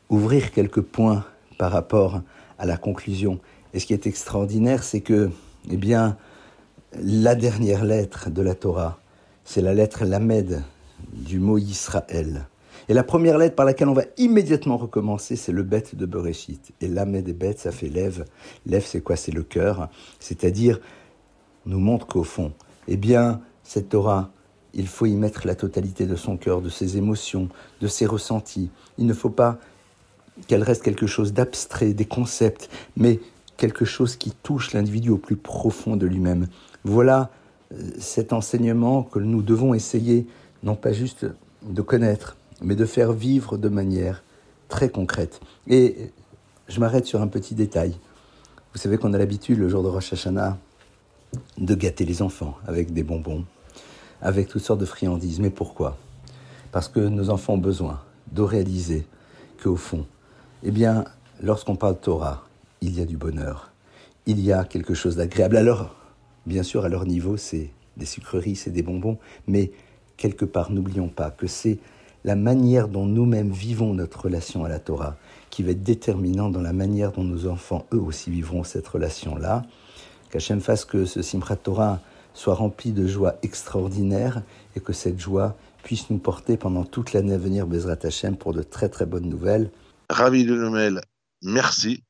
ouvrir 0.10 0.52
quelques 0.52 0.82
points 0.82 1.26
par 1.58 1.72
rapport 1.72 2.22
à 2.58 2.66
la 2.66 2.78
conclusion. 2.78 3.40
Et 3.76 3.80
ce 3.80 3.86
qui 3.86 3.94
est 3.94 4.08
extraordinaire, 4.08 4.84
c'est 4.84 5.02
que, 5.02 5.30
eh 5.70 5.76
bien, 5.76 6.16
la 6.94 7.36
dernière 7.36 7.84
lettre 7.84 8.30
de 8.30 8.42
la 8.42 8.56
Torah, 8.56 9.00
c'est 9.44 9.62
la 9.62 9.74
lettre 9.74 10.06
Lamed 10.06 10.64
du 11.12 11.40
mot 11.40 11.58
Israël. 11.58 12.48
Et 12.88 12.94
la 12.94 13.04
première 13.04 13.38
lettre 13.38 13.56
par 13.56 13.66
laquelle 13.66 13.90
on 13.90 13.94
va 13.94 14.06
immédiatement 14.18 14.78
recommencer, 14.78 15.36
c'est 15.36 15.52
le 15.52 15.64
bête 15.64 15.94
de 15.94 16.06
Bereshit. 16.06 16.72
Et 16.80 16.88
Lamed 16.88 17.28
et 17.28 17.34
bête, 17.34 17.60
ça 17.60 17.74
fait 17.74 17.90
lève. 17.90 18.24
Lève, 18.66 18.86
c'est 18.86 19.02
quoi? 19.02 19.18
C'est 19.18 19.34
le 19.34 19.44
cœur. 19.44 19.90
C'est-à-dire, 20.22 20.80
nous 21.66 21.80
montre 21.80 22.08
qu'au 22.08 22.24
fond, 22.24 22.54
eh 22.88 22.96
bien, 22.96 23.42
Cette 23.64 23.90
Torah, 23.90 24.30
il 24.74 24.88
faut 24.88 25.08
y 25.08 25.16
mettre 25.16 25.48
la 25.48 25.56
totalité 25.56 26.06
de 26.06 26.16
son 26.16 26.38
cœur, 26.38 26.62
de 26.62 26.70
ses 26.70 26.98
émotions, 26.98 27.50
de 27.82 27.88
ses 27.88 28.06
ressentis. 28.06 28.70
Il 29.00 29.08
ne 29.08 29.14
faut 29.14 29.32
pas 29.32 29.58
qu'elle 30.48 30.64
reste 30.64 30.84
quelque 30.84 31.08
chose 31.08 31.34
d'abstrait, 31.34 31.94
des 31.94 32.06
concepts, 32.06 32.70
mais 32.96 33.20
quelque 33.58 33.86
chose 33.86 34.16
qui 34.16 34.32
touche 34.32 34.74
l'individu 34.74 35.10
au 35.10 35.18
plus 35.18 35.36
profond 35.36 35.96
de 35.96 36.06
lui-même. 36.06 36.48
Voilà 36.84 37.30
euh, 37.74 37.78
cet 38.00 38.34
enseignement 38.34 39.04
que 39.04 39.20
nous 39.20 39.42
devons 39.42 39.74
essayer, 39.74 40.28
non 40.64 40.76
pas 40.76 40.92
juste 40.92 41.26
de 41.64 41.82
connaître, 41.82 42.38
mais 42.62 42.76
de 42.76 42.86
faire 42.86 43.14
vivre 43.14 43.58
de 43.58 43.70
manière 43.70 44.24
très 44.70 44.90
concrète. 44.90 45.40
Et 45.68 46.12
je 46.68 46.80
m'arrête 46.80 47.06
sur 47.06 47.22
un 47.22 47.28
petit 47.28 47.56
détail. 47.56 47.96
Vous 48.74 48.80
savez 48.80 48.98
qu'on 48.98 49.14
a 49.14 49.18
l'habitude, 49.18 49.60
le 49.60 49.70
jour 49.70 49.84
de 49.84 49.88
Rosh 49.88 50.14
Hashanah, 50.14 50.58
de 51.58 51.76
gâter 51.76 52.06
les 52.06 52.22
enfants 52.22 52.56
avec 52.68 52.94
des 52.94 53.04
bonbons, 53.04 53.46
avec 54.22 54.48
toutes 54.48 54.64
sortes 54.64 54.80
de 54.80 54.86
friandises. 54.86 55.40
Mais 55.40 55.50
pourquoi? 55.50 55.98
Parce 56.72 56.88
que 56.88 57.00
nos 57.00 57.30
enfants 57.30 57.54
ont 57.54 57.58
besoin 57.58 58.02
de 58.32 58.42
réaliser 58.42 59.06
qu'au 59.62 59.76
fond, 59.76 60.06
eh 60.64 60.72
bien, 60.72 61.06
lorsqu'on 61.42 61.76
parle 61.76 61.98
Torah, 61.98 62.44
il 62.86 63.00
y 63.00 63.02
a 63.02 63.06
du 63.06 63.18
bonheur, 63.18 63.72
il 64.28 64.40
y 64.40 64.52
a 64.52 64.64
quelque 64.64 64.94
chose 64.94 65.16
d'agréable. 65.16 65.58
Alors, 65.58 65.96
bien 66.46 66.62
sûr, 66.62 66.86
à 66.86 66.90
leur 66.90 67.06
niveau, 67.06 67.36
c'est 67.36 67.72
des 67.98 68.06
sucreries, 68.06 68.56
c'est 68.56 68.70
des 68.70 68.84
bonbons, 68.84 69.18
mais 69.48 69.72
quelque 70.18 70.46
part, 70.46 70.72
n'oublions 70.72 71.08
pas 71.08 71.32
que 71.32 71.48
c'est 71.48 71.80
la 72.24 72.36
manière 72.36 72.88
dont 72.88 73.06
nous-mêmes 73.06 73.52
vivons 73.52 73.94
notre 73.94 74.26
relation 74.26 74.66
à 74.66 74.70
la 74.70 74.80
Torah 74.80 75.18
qui 75.50 75.64
va 75.64 75.72
être 75.72 75.84
déterminant 75.84 76.50
dans 76.50 76.62
la 76.62 76.74
manière 76.74 77.12
dont 77.12 77.24
nos 77.24 77.48
enfants, 77.48 77.86
eux 77.92 78.00
aussi, 78.00 78.30
vivront 78.30 78.64
cette 78.64 78.88
relation-là. 78.88 79.64
Qu'Hachem 80.30 80.62
fasse 80.62 80.86
que 80.86 81.06
ce 81.06 81.22
Simchat 81.24 81.56
Torah 81.56 82.02
soit 82.34 82.54
rempli 82.54 82.92
de 82.92 83.08
joie 83.08 83.36
extraordinaire 83.42 84.44
et 84.76 84.80
que 84.80 84.94
cette 84.94 85.20
joie 85.20 85.56
puisse 85.84 86.10
nous 86.12 86.18
porter 86.20 86.58
pendant 86.58 86.84
toute 86.84 87.14
l'année 87.14 87.34
à 87.34 87.38
venir, 87.38 87.66
Bezrat 87.66 87.98
Hachem, 88.04 88.36
pour 88.36 88.54
de 88.54 88.62
très 88.62 88.90
très 88.90 89.06
bonnes 89.08 89.30
nouvelles. 89.30 89.72
Ravi 90.10 90.46
de 90.46 90.56
Noël, 90.56 91.02
merci. 91.42 92.05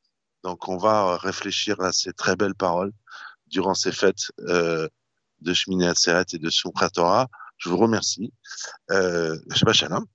Donc 0.46 0.70
on 0.70 0.78
va 0.78 1.18
réfléchir 1.18 1.82
à 1.82 1.92
ces 1.92 2.14
très 2.14 2.36
belles 2.36 2.54
paroles 2.54 2.92
durant 3.48 3.74
ces 3.74 3.92
fêtes 3.92 4.32
euh, 4.48 4.88
de 5.42 5.54
Shmini 5.56 5.88
Atzeret 5.88 6.25
et 6.34 6.38
de 6.38 6.50
Torah. 6.94 7.28
Je 7.58 7.68
vous 7.68 7.78
remercie. 7.78 8.32
Euh, 8.92 9.36
Shabbat 9.56 9.74
Shalom 9.74 10.06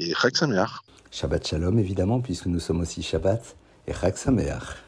et 0.00 0.12
Chag 0.14 0.36
Sameach. 0.36 0.80
Shabbat 1.12 1.46
Shalom, 1.46 1.78
évidemment, 1.78 2.20
puisque 2.20 2.46
nous 2.46 2.58
sommes 2.58 2.80
aussi 2.80 3.04
Shabbat 3.04 3.54
et 3.86 3.94
Chag 3.94 4.16
Sameach. 4.16 4.78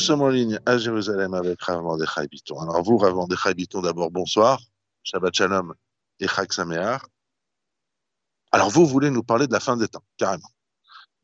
Sommes 0.00 0.22
en 0.22 0.28
ligne 0.28 0.58
à 0.66 0.78
Jérusalem 0.78 1.34
avec 1.34 1.62
Rav 1.62 1.82
Mordechai 1.82 2.26
Biton. 2.26 2.58
Alors 2.60 2.82
vous, 2.82 2.96
Rav 2.98 3.14
Mordechai 3.14 3.54
Biton, 3.54 3.82
d'abord 3.82 4.10
bonsoir, 4.10 4.60
Shabbat 5.04 5.34
Shalom 5.34 5.74
et 6.18 6.26
Chag 6.26 6.52
Sameach. 6.52 7.02
Alors 8.50 8.70
vous 8.70 8.86
voulez 8.86 9.10
nous 9.10 9.22
parler 9.22 9.46
de 9.46 9.52
la 9.52 9.60
fin 9.60 9.76
des 9.76 9.88
temps, 9.88 10.04
carrément. 10.16 10.48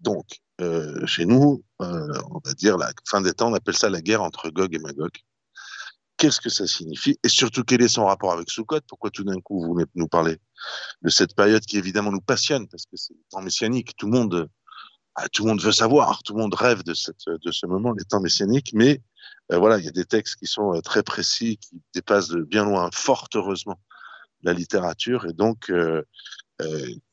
Donc, 0.00 0.26
euh, 0.60 1.04
chez 1.06 1.24
nous, 1.24 1.64
euh, 1.82 2.20
on 2.30 2.40
va 2.44 2.52
dire 2.54 2.76
la 2.76 2.92
fin 3.08 3.20
des 3.20 3.32
temps, 3.32 3.50
on 3.50 3.54
appelle 3.54 3.76
ça 3.76 3.90
la 3.90 4.00
guerre 4.00 4.22
entre 4.22 4.50
Gog 4.50 4.74
et 4.74 4.78
Magog. 4.78 5.10
Qu'est-ce 6.18 6.40
que 6.40 6.48
ça 6.48 6.66
signifie? 6.66 7.18
Et 7.24 7.28
surtout, 7.28 7.62
quel 7.62 7.82
est 7.82 7.88
son 7.88 8.06
rapport 8.06 8.32
avec 8.32 8.50
Sukkot? 8.50 8.80
Pourquoi 8.88 9.10
tout 9.10 9.24
d'un 9.24 9.40
coup, 9.40 9.62
vous 9.62 9.74
venez 9.74 9.86
nous 9.94 10.08
parler 10.08 10.38
de 11.02 11.10
cette 11.10 11.34
période 11.34 11.64
qui 11.64 11.76
évidemment 11.76 12.10
nous 12.10 12.20
passionne, 12.20 12.68
parce 12.68 12.84
que 12.84 12.96
c'est 12.96 13.12
le 13.12 13.20
temps 13.30 13.42
messianique, 13.42 13.94
tout 13.96 14.06
le 14.06 14.12
monde, 14.12 14.48
ah, 15.16 15.28
tout 15.30 15.44
le 15.44 15.48
monde 15.48 15.62
veut 15.62 15.72
savoir, 15.72 16.22
tout 16.22 16.34
le 16.34 16.42
monde 16.42 16.54
rêve 16.54 16.82
de, 16.84 16.92
cette, 16.92 17.26
de 17.26 17.50
ce 17.50 17.66
moment, 17.66 17.92
les 17.92 18.04
temps 18.04 18.20
messianiques, 18.20 18.72
mais 18.74 19.00
euh, 19.50 19.58
voilà, 19.58 19.78
il 19.78 19.84
y 19.84 19.88
a 19.88 19.92
des 19.92 20.04
textes 20.04 20.36
qui 20.36 20.46
sont 20.46 20.74
euh, 20.74 20.80
très 20.82 21.02
précis, 21.02 21.56
qui 21.56 21.80
dépassent 21.94 22.28
de 22.28 22.42
bien 22.42 22.64
loin, 22.64 22.90
fort 22.92 23.26
heureusement, 23.34 23.80
la 24.42 24.52
littérature, 24.52 25.24
et 25.26 25.32
donc, 25.32 25.70
euh, 25.70 26.02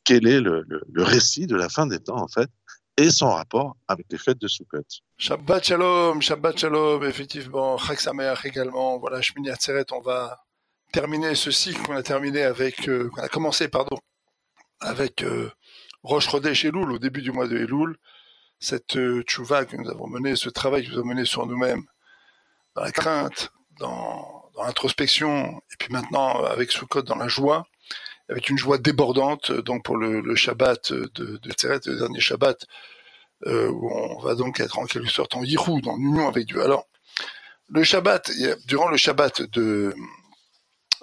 quel 0.03 0.27
est 0.27 0.41
le, 0.41 0.65
le, 0.67 1.03
récit 1.03 1.47
de 1.47 1.55
la 1.55 1.69
fin 1.69 1.87
des 1.87 1.99
temps, 1.99 2.21
en 2.21 2.27
fait 2.27 2.49
et 2.95 3.09
son 3.09 3.31
rapport 3.31 3.75
avec 3.87 4.05
les 4.11 4.19
fêtes 4.19 4.37
de 4.37 4.47
Sukkot? 4.47 4.83
Shabbat 5.17 5.63
Shalom, 5.63 6.21
Shabbat 6.21 6.59
Shalom, 6.59 7.03
effectivement, 7.03 7.75
Chag 7.79 7.99
Sameach 7.99 8.45
également. 8.45 8.99
Voilà, 8.99 9.19
Shmini 9.19 9.49
Atzeret, 9.49 9.85
on 9.91 10.01
va 10.01 10.43
terminer 10.91 11.33
ce 11.33 11.49
cycle 11.49 11.81
qu'on 11.81 11.95
a 11.95 12.03
terminé 12.03 12.43
avec, 12.43 12.85
qu'on 12.85 13.19
a 13.19 13.27
commencé, 13.29 13.67
pardon, 13.67 13.97
avec 14.79 15.25
euh, 16.05 16.07
Rosh 16.07 16.29
Chodesh 16.29 16.65
Elul, 16.65 16.91
au 16.91 16.99
début 16.99 17.21
du 17.21 17.31
mois 17.31 17.47
de 17.47 17.57
Elul. 17.57 17.97
Cette 18.59 18.95
euh, 18.95 19.23
tchouva 19.23 19.65
que 19.65 19.75
nous 19.75 19.89
avons 19.89 20.07
mené, 20.07 20.35
ce 20.35 20.49
travail 20.49 20.85
que 20.85 20.91
nous 20.91 20.99
avons 20.99 21.07
mené 21.07 21.25
sur 21.25 21.45
nous-mêmes, 21.45 21.83
dans 22.75 22.83
la 22.83 22.91
crainte, 22.91 23.51
dans, 23.79 24.41
l'introspection, 24.57 25.57
et 25.71 25.75
puis 25.79 25.91
maintenant 25.91 26.43
avec 26.43 26.71
Sukkot 26.71 27.01
dans 27.01 27.15
la 27.15 27.27
joie, 27.27 27.65
avec 28.29 28.49
une 28.49 28.57
joie 28.57 28.77
débordante, 28.77 29.51
donc 29.51 29.83
pour 29.83 29.97
le, 29.97 30.35
Shabbat 30.35 30.93
de, 30.93 31.09
de 31.15 31.89
le 31.89 31.97
dernier 31.97 32.19
Shabbat, 32.19 32.65
euh, 33.47 33.67
où 33.69 33.91
on 33.91 34.19
va 34.19 34.35
donc 34.35 34.59
être 34.59 34.79
en 34.79 34.85
quelque 34.85 35.09
sorte 35.09 35.35
en 35.35 35.43
Yirou, 35.43 35.81
dans 35.81 35.97
l'union 35.97 36.27
avec 36.27 36.45
Dieu. 36.45 36.63
Alors, 36.63 36.87
le 37.67 37.83
Shabbat, 37.83 38.31
durant 38.67 38.89
le 38.89 38.97
Shabbat 38.97 39.41
de, 39.41 39.93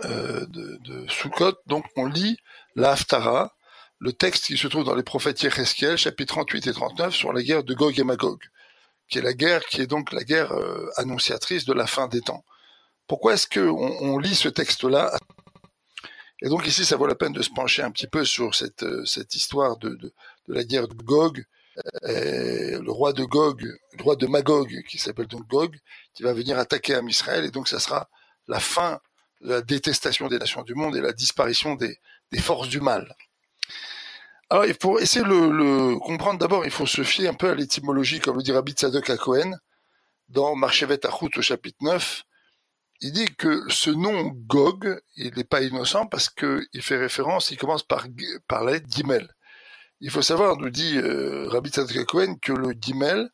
euh, 0.05 0.47
Sukkot, 1.09 1.55
donc 1.67 1.85
on 1.97 2.07
lit 2.07 2.39
la 2.77 2.93
Haftara, 2.93 3.53
le 4.01 4.15
texte 4.15 4.47
qui 4.47 4.57
se 4.57 4.67
trouve 4.67 4.85
dans 4.85 4.95
les 4.95 5.03
prophètes 5.03 5.43
Yecheskel, 5.43 5.99
chapitres 5.99 6.35
38 6.35 6.67
et 6.67 6.73
39, 6.73 7.15
sur 7.15 7.33
la 7.35 7.43
guerre 7.43 7.63
de 7.63 7.75
Gog 7.75 7.99
et 8.01 8.05
Magog, 8.05 8.41
qui 9.09 9.19
est 9.19 9.23
la 9.23 9.35
guerre 9.35 9.65
qui 9.67 9.83
est 9.83 9.87
donc 9.87 10.13
la 10.13 10.25
guerre 10.25 10.53
euh, 10.53 10.89
annonciatrice 10.97 11.67
de 11.67 11.75
la 11.75 11.87
fin 11.87 12.09
des 12.09 12.23
temps. 12.23 12.45
Pourquoi 13.07 13.35
est-ce 13.35 13.47
que 13.47 13.61
on, 13.61 14.19
lit 14.19 14.35
ce 14.35 14.49
texte-là? 14.49 15.13
Et 16.43 16.49
donc 16.49 16.67
ici, 16.67 16.87
ça 16.87 16.97
vaut 16.97 17.07
la 17.07 17.15
peine 17.15 17.33
de 17.33 17.43
se 17.43 17.51
pencher 17.51 17.83
un 17.83 17.91
petit 17.91 18.07
peu 18.07 18.25
sur 18.25 18.55
cette, 18.55 18.87
cette 19.05 19.35
histoire 19.35 19.77
de, 19.77 20.15
la 20.47 20.65
guerre 20.65 20.89
de 20.89 20.95
Gog, 20.95 21.45
le 22.05 22.91
roi 22.91 23.13
de 23.13 23.25
Gog, 23.25 23.63
le 23.99 24.03
roi 24.03 24.17
de 24.17 24.27
Magog, 24.27 24.83
qui 24.89 24.97
s'appelle 24.97 25.27
donc 25.27 25.47
Gog, 25.49 25.77
qui 26.15 26.23
va 26.23 26.33
venir 26.33 26.59
attaquer 26.59 26.95
à 26.95 27.03
Israël, 27.03 27.45
et 27.45 27.51
donc 27.51 27.69
ça 27.69 27.81
sera 27.81 28.09
la 28.49 28.61
fin 28.61 29.01
de 29.43 29.51
la 29.51 29.61
détestation 29.61 30.29
des 30.29 30.39
nations 30.39 30.63
du 30.63 30.75
monde 30.75 30.97
et 30.97 31.01
la 31.01 31.13
disparition 31.13 31.75
des 31.75 31.99
forces 32.39 32.69
du 32.69 32.81
mal. 32.81 33.15
Alors, 34.53 34.67
faut 34.81 34.99
essayer 34.99 35.25
de 35.25 35.31
le, 35.31 35.51
le 35.53 35.99
comprendre 36.01 36.41
d'abord, 36.41 36.65
il 36.65 36.73
faut 36.73 36.87
se 36.87 37.05
fier 37.05 37.29
un 37.29 37.35
peu 37.35 37.51
à 37.51 37.55
l'étymologie, 37.55 38.19
comme 38.19 38.37
le 38.37 38.43
dit 38.43 38.51
Rabbi 38.51 38.73
Tzadok 38.73 39.09
à 39.11 39.17
dans 40.29 40.57
Marchevet 40.57 41.07
Achut 41.07 41.39
au 41.39 41.43
chapitre 41.43 41.79
9, 41.83 42.25
il 43.01 43.13
dit 43.13 43.27
que 43.37 43.63
ce 43.69 43.91
nom 43.91 44.27
Gog, 44.47 45.01
il 45.17 45.33
n'est 45.37 45.45
pas 45.45 45.63
innocent 45.63 46.07
parce 46.07 46.29
que 46.29 46.67
il 46.73 46.83
fait 46.83 46.99
référence, 46.99 47.51
il 47.53 47.59
commence 47.59 47.85
par, 47.85 48.07
par 48.49 48.65
la 48.65 48.73
lettre 48.73 48.87
Gimel. 48.91 49.29
Il 50.01 50.11
faut 50.11 50.23
savoir, 50.23 50.57
nous 50.57 50.71
dit 50.71 50.99
euh, 50.99 51.49
Rabbi 51.49 51.71
Tzadok 51.71 52.05
Cohen, 52.07 52.35
que 52.43 52.53
le 52.53 52.73
Gimel, 52.73 53.31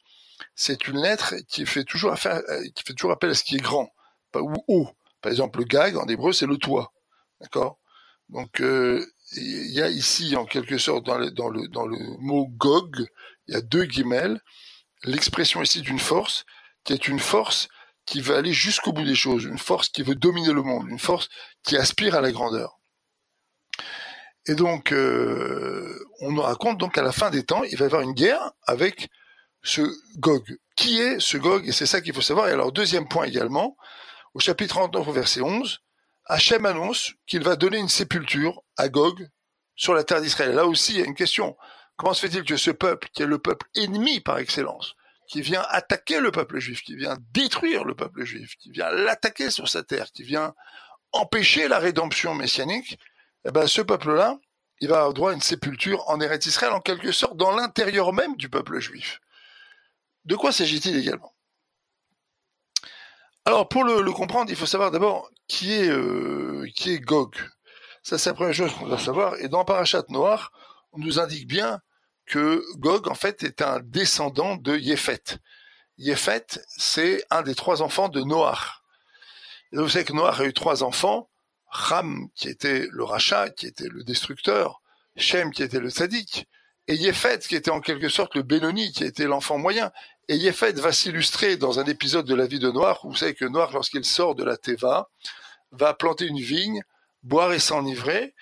c'est 0.55 0.87
une 0.87 1.01
lettre 1.01 1.35
qui 1.49 1.65
fait 1.65 1.85
toujours 1.85 2.13
affaire, 2.13 2.43
qui 2.75 2.85
fait 2.85 2.95
toujours 2.95 3.13
appel 3.13 3.31
à 3.31 3.35
ce 3.35 3.43
qui 3.43 3.57
est 3.57 3.61
grand, 3.61 3.91
ou 4.35 4.55
haut. 4.69 4.89
Par 5.23 5.33
exemple, 5.33 5.61
le 5.61 5.65
gag 5.65 5.97
en 5.97 6.07
hébreu, 6.07 6.35
c'est 6.35 6.47
le 6.47 6.59
toit, 6.59 6.93
d'accord? 7.41 7.79
Donc 8.29 8.61
euh, 8.61 9.05
il 9.33 9.73
y 9.73 9.83
a 9.83 9.89
ici, 9.89 10.37
en 10.37 10.47
quelque 10.47 10.79
sorte, 10.79 11.05
dans 11.05 11.19
le, 11.19 11.31
dans 11.31 11.49
le, 11.49 11.69
dans 11.69 11.87
le 11.87 11.99
mot 12.19 12.47
Gog, 12.57 13.07
il 13.49 13.55
y 13.55 13.57
a 13.57 13.61
deux 13.61 13.85
Gimel. 13.85 14.41
L'expression 15.05 15.63
ici 15.63 15.83
d'une 15.83 15.99
force, 15.99 16.45
qui 16.85 16.93
est 16.93 17.09
une 17.09 17.19
force 17.19 17.69
qui 18.07 18.21
veut 18.21 18.37
aller 18.37 18.53
jusqu'au 18.53 18.93
bout 18.93 19.05
des 19.05 19.17
choses, 19.17 19.45
une 19.45 19.59
force 19.59 19.89
qui 19.89 20.03
veut 20.03 20.15
dominer 20.15 20.53
le 20.53 20.63
monde, 20.63 20.89
une 20.89 20.99
force 20.99 21.29
qui 21.65 21.77
aspire 21.77 22.15
à 22.15 22.21
la 22.21 22.31
grandeur. 22.31 22.79
Et 24.47 24.55
donc, 24.55 24.93
euh, 24.93 25.99
on 26.21 26.31
nous 26.31 26.43
raconte 26.43 26.79
donc 26.79 26.97
à 26.97 27.03
la 27.03 27.11
fin 27.11 27.31
des 27.31 27.45
temps, 27.45 27.65
il 27.65 27.77
va 27.77 27.85
y 27.85 27.87
avoir 27.87 28.03
une 28.03 28.13
guerre 28.13 28.53
avec 28.63 29.09
ce 29.63 29.83
Gog. 30.19 30.57
Qui 30.77 31.01
est 31.01 31.19
ce 31.19 31.37
Gog? 31.37 31.67
Et 31.67 31.73
c'est 31.73 31.87
ça 31.87 32.01
qu'il 32.01 32.15
faut 32.15 32.21
savoir. 32.21 32.49
Et 32.49 32.53
alors, 32.53 32.71
deuxième 32.71 33.09
point 33.09 33.25
également, 33.25 33.77
au 34.35 34.39
chapitre 34.39 34.77
39, 34.77 35.09
verset 35.11 35.41
11, 35.41 35.81
Hachem 36.29 36.67
annonce 36.67 37.15
qu'il 37.27 37.43
va 37.43 37.57
donner 37.57 37.79
une 37.79 37.89
sépulture 37.89 38.63
à 38.77 38.89
Gog 38.89 39.29
sur 39.77 39.95
la 39.95 40.03
terre 40.03 40.21
d'Israël. 40.21 40.55
Là 40.55 40.67
aussi, 40.67 40.95
il 40.95 40.99
y 40.99 41.03
a 41.03 41.07
une 41.07 41.15
question. 41.15 41.57
Comment 41.97 42.15
se 42.15 42.27
fait-il 42.27 42.45
que 42.45 42.57
ce 42.57 42.71
peuple, 42.71 43.09
qui 43.13 43.23
est 43.23 43.27
le 43.27 43.39
peuple 43.39 43.67
ennemi 43.77 44.21
par 44.21 44.39
excellence, 44.39 44.97
qui 45.29 45.41
vient 45.41 45.65
attaquer 45.69 46.21
le 46.21 46.33
peuple 46.33 46.59
juif, 46.59 46.83
qui 46.83 46.97
vient 46.97 47.17
détruire 47.33 47.85
le 47.85 47.95
peuple 47.95 48.25
juif, 48.25 48.57
qui 48.57 48.71
vient 48.71 48.91
l'attaquer 48.91 49.51
sur 49.51 49.69
sa 49.69 49.83
terre, 49.83 50.11
qui 50.13 50.25
vient 50.25 50.55
empêcher 51.13 51.69
la 51.69 51.79
rédemption 51.79 52.35
messianique, 52.35 52.99
eh 53.45 53.53
ben, 53.53 53.67
ce 53.67 53.81
peuple-là, 53.81 54.39
il 54.81 54.89
va 54.89 54.97
avoir 54.97 55.15
droit 55.15 55.31
à 55.31 55.35
une 55.35 55.41
sépulture 55.41 56.09
en 56.09 56.21
Eretz 56.21 56.47
Israël, 56.47 56.73
en 56.73 56.81
quelque 56.81 57.13
sorte, 57.13 57.37
dans 57.37 57.55
l'intérieur 57.55 58.13
même 58.13 58.37
du 58.37 58.49
peuple 58.49 58.81
juif. 58.81 59.21
De 60.25 60.35
quoi 60.35 60.51
s'agit-il 60.51 60.97
également? 60.97 61.36
Alors 63.47 63.69
pour 63.69 63.85
le, 63.85 64.11
comprendre, 64.11 64.51
il 64.51 64.57
faut 64.57 64.67
savoir 64.67 64.91
d'abord 64.91 65.31
qui 65.47 65.73
est 65.73 65.89
euh, 65.89 66.67
qui 66.75 66.91
est 66.91 66.99
Gog. 66.99 67.33
Ça 68.03 68.19
c'est 68.19 68.31
la 68.31 68.35
première 68.35 68.55
chose 68.55 68.73
qu'on 68.75 68.89
doit 68.89 68.99
savoir. 68.99 69.37
Et 69.37 69.49
dans 69.49 69.65
Parashat 69.65 70.03
Noir, 70.09 70.51
on 70.93 70.99
nous 70.99 71.21
indique 71.21 71.47
bien 71.47 71.81
que 72.27 72.61
Gog 72.79 73.09
en 73.09 73.15
fait 73.15 73.45
est 73.45 73.63
un 73.63 73.79
descendant 73.79 74.57
de 74.57 74.77
Yefet. 74.77 75.39
Yefet, 75.97 76.61
c'est 76.67 77.25
un 77.31 77.43
des 77.43 77.55
trois 77.55 77.83
enfants 77.83 78.09
de 78.09 78.21
Noach. 78.21 78.83
Et 79.73 79.77
vous 79.77 79.89
savez 79.89 80.05
que 80.05 80.13
Noach 80.13 80.41
a 80.41 80.45
eu 80.45 80.53
trois 80.53 80.83
enfants. 80.83 81.31
Ram, 81.69 82.29
qui 82.35 82.49
était 82.49 82.89
le 82.91 83.05
rachat, 83.05 83.51
qui 83.51 83.67
était 83.69 83.89
le 83.89 84.03
destructeur. 84.03 84.83
Shem, 85.17 85.53
qui 85.53 85.63
était 85.63 85.81
le 85.81 85.91
sadique. 85.91 86.49
Et 86.89 86.97
Yefet, 86.97 87.39
qui 87.39 87.55
était 87.55 87.71
en 87.71 87.81
quelque 87.81 88.09
sorte 88.09 88.35
le 88.35 88.43
Benoni, 88.43 88.93
qui 88.93 89.05
était 89.05 89.27
l'enfant 89.27 89.57
moyen. 89.57 89.93
Et 90.29 90.37
Yefet 90.37 90.73
va 90.73 90.93
s'illustrer 90.93 91.57
dans 91.57 91.79
un 91.79 91.85
épisode 91.85 92.27
de 92.27 92.35
la 92.35 92.47
vie 92.47 92.59
de 92.59 92.71
Noir, 92.71 93.05
où 93.05 93.11
vous 93.11 93.17
savez 93.17 93.35
que 93.35 93.45
Noir, 93.45 93.73
lorsqu'il 93.73 94.05
sort 94.05 94.35
de 94.35 94.43
la 94.43 94.57
Teva, 94.57 95.09
va 95.71 95.95
planter 95.95 96.27
une 96.27 96.41
vigne, 96.41 96.83
boire 97.23 97.53
et 97.53 97.59
s'enivrer. 97.59 98.35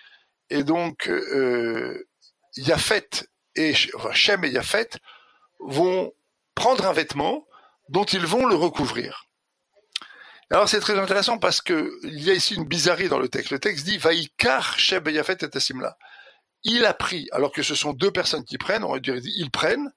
Et 0.50 0.64
donc, 0.64 1.08
euh, 1.08 2.06
Yafet 2.56 3.08
et 3.56 3.74
enfin, 3.94 4.12
Shem 4.12 4.44
et 4.44 4.50
Yafet 4.50 4.90
vont 5.60 6.12
prendre 6.54 6.86
un 6.86 6.92
vêtement 6.92 7.46
dont 7.88 8.04
ils 8.04 8.26
vont 8.26 8.46
le 8.46 8.54
recouvrir. 8.54 9.26
Alors 10.50 10.68
c'est 10.68 10.80
très 10.80 10.98
intéressant 10.98 11.38
parce 11.38 11.60
que 11.60 11.98
il 12.04 12.22
y 12.22 12.30
a 12.30 12.34
ici 12.34 12.54
une 12.54 12.64
bizarrerie 12.64 13.08
dans 13.08 13.18
le 13.18 13.28
texte. 13.28 13.50
Le 13.50 13.58
texte 13.58 13.86
dit 13.86 13.98
Vaikar 13.98 14.78
Shem 14.78 15.06
et 15.08 15.12
Yafet 15.12 15.38
et. 15.42 15.72
Il 16.64 16.84
a 16.86 16.94
pris, 16.94 17.28
alors 17.32 17.52
que 17.52 17.62
ce 17.62 17.74
sont 17.74 17.92
deux 17.92 18.10
personnes 18.10 18.44
qui 18.44 18.56
prennent, 18.56 18.84
on 18.84 18.92
va 18.92 19.00
dire 19.00 19.16
ils 19.16 19.50
prennent, 19.50 19.92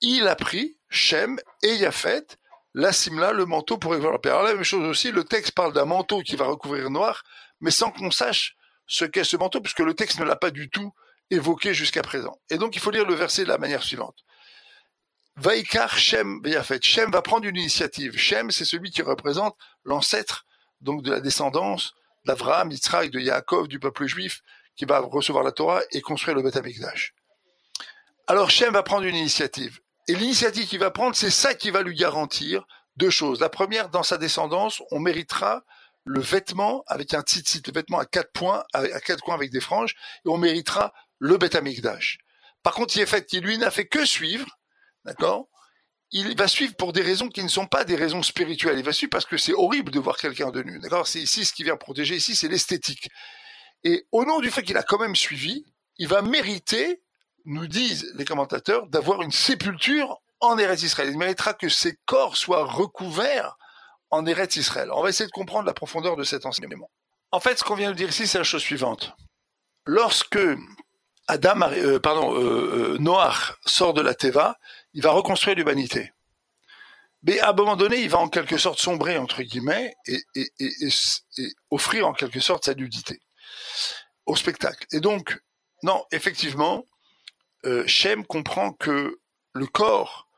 il 0.00 0.28
a 0.28 0.36
pris 0.36 0.76
Shem 0.88 1.38
et 1.62 1.74
Yafet, 1.76 2.26
la 2.74 2.92
simla, 2.92 3.32
le 3.32 3.46
manteau 3.46 3.78
pour 3.78 3.90
recouvrir 3.90 4.12
leur 4.12 4.20
père. 4.20 4.34
Alors 4.34 4.46
la 4.46 4.54
même 4.54 4.64
chose 4.64 4.84
aussi, 4.84 5.10
le 5.10 5.24
texte 5.24 5.52
parle 5.52 5.72
d'un 5.72 5.84
manteau 5.84 6.22
qui 6.22 6.36
va 6.36 6.46
recouvrir 6.46 6.90
noir, 6.90 7.24
mais 7.60 7.70
sans 7.70 7.90
qu'on 7.90 8.10
sache 8.10 8.56
ce 8.86 9.04
qu'est 9.04 9.24
ce 9.24 9.36
manteau, 9.36 9.60
puisque 9.60 9.80
le 9.80 9.94
texte 9.94 10.18
ne 10.20 10.24
l'a 10.24 10.36
pas 10.36 10.50
du 10.50 10.70
tout 10.70 10.92
évoqué 11.30 11.74
jusqu'à 11.74 12.02
présent. 12.02 12.40
Et 12.50 12.58
donc 12.58 12.76
il 12.76 12.80
faut 12.80 12.90
lire 12.90 13.06
le 13.06 13.14
verset 13.14 13.44
de 13.44 13.48
la 13.48 13.58
manière 13.58 13.82
suivante. 13.82 14.24
Vaikar 15.36 15.96
Shem 15.96 16.40
Yafet. 16.44 16.80
Shem 16.82 17.10
va 17.10 17.22
prendre 17.22 17.46
une 17.46 17.56
initiative. 17.56 18.16
Shem, 18.18 18.50
c'est 18.50 18.64
celui 18.64 18.90
qui 18.90 19.02
représente 19.02 19.56
l'ancêtre 19.84 20.46
donc 20.80 21.02
de 21.02 21.10
la 21.10 21.20
descendance 21.20 21.94
d'Avraham, 22.24 22.68
d'Israël, 22.68 23.10
de 23.10 23.20
Yaakov, 23.20 23.68
du 23.68 23.78
peuple 23.78 24.06
juif, 24.06 24.42
qui 24.76 24.84
va 24.84 25.00
recevoir 25.00 25.44
la 25.44 25.52
Torah 25.52 25.80
et 25.92 26.00
construire 26.00 26.36
le 26.36 26.42
Beth 26.42 26.56
Amikdash. 26.56 27.14
Alors 28.26 28.50
Shem 28.50 28.72
va 28.72 28.82
prendre 28.82 29.04
une 29.04 29.16
initiative. 29.16 29.80
Et 30.08 30.14
l'initiative 30.14 30.66
qu'il 30.66 30.78
va 30.78 30.90
prendre, 30.90 31.14
c'est 31.14 31.30
ça 31.30 31.54
qui 31.54 31.70
va 31.70 31.82
lui 31.82 31.94
garantir 31.94 32.66
deux 32.96 33.10
choses. 33.10 33.40
La 33.40 33.50
première, 33.50 33.90
dans 33.90 34.02
sa 34.02 34.18
descendance, 34.18 34.82
on 34.90 34.98
méritera 34.98 35.64
le 36.04 36.20
vêtement 36.20 36.82
avec 36.86 37.12
un 37.12 37.20
tzitzit, 37.20 37.62
le 37.66 37.72
vêtement 37.72 37.98
à 37.98 38.06
quatre 38.06 38.32
points, 38.32 38.64
à 38.72 39.00
quatre 39.00 39.22
coins 39.22 39.34
avec 39.34 39.50
des 39.50 39.60
franges, 39.60 39.94
et 40.24 40.28
on 40.28 40.38
méritera 40.38 40.94
le 41.18 41.36
Beth 41.36 41.54
Amikdash. 41.54 42.18
Par 42.62 42.72
contre, 42.72 42.96
il 42.96 43.02
est 43.02 43.06
fait 43.06 43.26
qui 43.26 43.40
lui 43.40 43.58
n'a 43.58 43.70
fait 43.70 43.86
que 43.86 44.04
suivre, 44.04 44.46
d'accord? 45.04 45.48
Il 46.10 46.34
va 46.38 46.48
suivre 46.48 46.74
pour 46.74 46.94
des 46.94 47.02
raisons 47.02 47.28
qui 47.28 47.42
ne 47.42 47.48
sont 47.48 47.66
pas 47.66 47.84
des 47.84 47.94
raisons 47.94 48.22
spirituelles. 48.22 48.78
Il 48.78 48.84
va 48.84 48.94
suivre 48.94 49.10
parce 49.10 49.26
que 49.26 49.36
c'est 49.36 49.52
horrible 49.52 49.92
de 49.92 50.00
voir 50.00 50.16
quelqu'un 50.16 50.50
de 50.50 50.62
nu, 50.62 50.80
d'accord? 50.80 51.06
C'est 51.06 51.20
ici 51.20 51.44
ce 51.44 51.52
qui 51.52 51.64
vient 51.64 51.76
protéger. 51.76 52.16
Ici, 52.16 52.34
c'est 52.34 52.48
l'esthétique. 52.48 53.10
Et 53.84 54.06
au 54.10 54.24
nom 54.24 54.40
du 54.40 54.50
fait 54.50 54.62
qu'il 54.62 54.78
a 54.78 54.82
quand 54.82 54.98
même 54.98 55.14
suivi, 55.14 55.66
il 55.98 56.08
va 56.08 56.22
mériter 56.22 57.02
nous 57.48 57.66
disent 57.66 58.12
les 58.14 58.24
commentateurs, 58.24 58.86
d'avoir 58.88 59.22
une 59.22 59.32
sépulture 59.32 60.20
en 60.40 60.58
Eretz 60.58 60.82
Israël. 60.82 61.10
Il 61.10 61.18
méritera 61.18 61.54
que 61.54 61.68
ses 61.68 61.96
corps 62.04 62.36
soient 62.36 62.64
recouverts 62.64 63.56
en 64.10 64.26
Eretz 64.26 64.56
Israël. 64.56 64.90
On 64.92 65.02
va 65.02 65.08
essayer 65.08 65.26
de 65.26 65.32
comprendre 65.32 65.66
la 65.66 65.74
profondeur 65.74 66.16
de 66.16 66.24
cet 66.24 66.46
enseignement. 66.46 66.90
En 67.32 67.40
fait, 67.40 67.58
ce 67.58 67.64
qu'on 67.64 67.74
vient 67.74 67.90
de 67.90 67.96
dire 67.96 68.08
ici, 68.08 68.26
c'est 68.26 68.38
la 68.38 68.44
chose 68.44 68.62
suivante. 68.62 69.12
Lorsque 69.86 70.38
Adam, 71.26 71.62
euh, 71.62 71.98
euh, 72.04 72.98
euh, 72.98 73.30
sort 73.66 73.94
de 73.94 74.00
la 74.00 74.14
Teva, 74.14 74.58
il 74.92 75.02
va 75.02 75.10
reconstruire 75.10 75.56
l'humanité. 75.56 76.12
Mais 77.22 77.40
à 77.40 77.50
un 77.50 77.52
moment 77.52 77.76
donné, 77.76 77.96
il 78.00 78.08
va 78.08 78.18
en 78.18 78.28
quelque 78.28 78.58
sorte 78.58 78.78
sombrer, 78.78 79.18
entre 79.18 79.42
guillemets, 79.42 79.94
et, 80.06 80.22
et 80.36 80.88
offrir 81.70 82.06
en 82.06 82.12
quelque 82.12 82.40
sorte 82.40 82.64
sa 82.64 82.74
nudité 82.74 83.20
au 84.24 84.36
spectacle. 84.36 84.86
Et 84.92 85.00
donc, 85.00 85.38
non, 85.82 86.04
effectivement, 86.12 86.84
euh, 87.64 87.86
Shem 87.86 88.24
comprend 88.24 88.72
que 88.72 89.18
le 89.52 89.66
corps, 89.66 90.28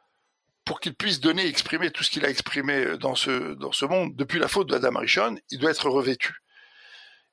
pour 0.65 0.81
qu'il 0.81 0.95
puisse 0.95 1.21
donner, 1.21 1.47
exprimer 1.47 1.91
tout 1.91 2.05
ce 2.05 2.11
qu'il 2.11 2.25
a 2.25 2.31
exprimé 2.31 2.97
dans 2.99 3.15
ce, 3.15 3.55
dans 3.55 3.73
ce 3.73 3.85
monde 3.85 4.15
depuis 4.17 4.39
la 4.39 4.49
faute 4.49 4.69
de 4.69 4.75
Adam 4.75 4.97
Arishon, 4.97 5.37
il 5.51 5.59
doit 5.59 5.71
être 5.71 5.89
revêtu. 5.89 6.43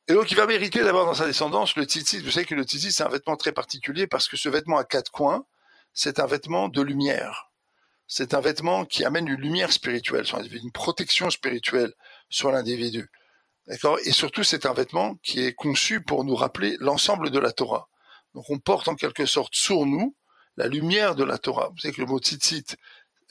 Et 0.07 0.13
donc, 0.13 0.31
il 0.31 0.37
va 0.37 0.47
mériter 0.47 0.83
d'avoir 0.83 1.05
dans 1.05 1.13
sa 1.13 1.25
descendance 1.25 1.75
le 1.75 1.83
tzitzit. 1.83 2.21
Vous 2.21 2.31
savez 2.31 2.45
que 2.45 2.55
le 2.55 2.63
tzitzit, 2.63 2.93
c'est 2.93 3.03
un 3.03 3.09
vêtement 3.09 3.35
très 3.35 3.51
particulier 3.51 4.07
parce 4.07 4.27
que 4.29 4.37
ce 4.37 4.47
vêtement 4.47 4.77
à 4.77 4.85
quatre 4.85 5.11
coins, 5.11 5.45
c'est 5.93 6.19
un 6.19 6.25
vêtement 6.25 6.69
de 6.69 6.81
lumière. 6.81 7.51
C'est 8.07 8.33
un 8.33 8.39
vêtement 8.39 8.85
qui 8.85 9.03
amène 9.03 9.27
une 9.27 9.39
lumière 9.39 9.73
spirituelle 9.73 10.25
sur 10.25 10.39
une 10.39 10.71
protection 10.71 11.29
spirituelle 11.29 11.93
sur 12.29 12.51
l'individu. 12.51 13.09
Et 14.05 14.11
surtout, 14.13 14.43
c'est 14.43 14.65
un 14.65 14.73
vêtement 14.73 15.15
qui 15.23 15.43
est 15.43 15.53
conçu 15.53 16.01
pour 16.01 16.23
nous 16.23 16.35
rappeler 16.35 16.77
l'ensemble 16.79 17.31
de 17.31 17.39
la 17.39 17.51
Torah. 17.51 17.89
Donc 18.33 18.49
on 18.49 18.59
porte 18.59 18.87
en 18.87 18.95
quelque 18.95 19.25
sorte 19.25 19.55
sur 19.55 19.85
nous 19.85 20.15
la 20.57 20.67
lumière 20.67 21.15
de 21.15 21.23
la 21.23 21.37
Torah. 21.37 21.69
Vous 21.71 21.79
savez 21.79 21.93
que 21.93 22.01
le 22.01 22.07
mot 22.07 22.19
tzitzit 22.19 22.75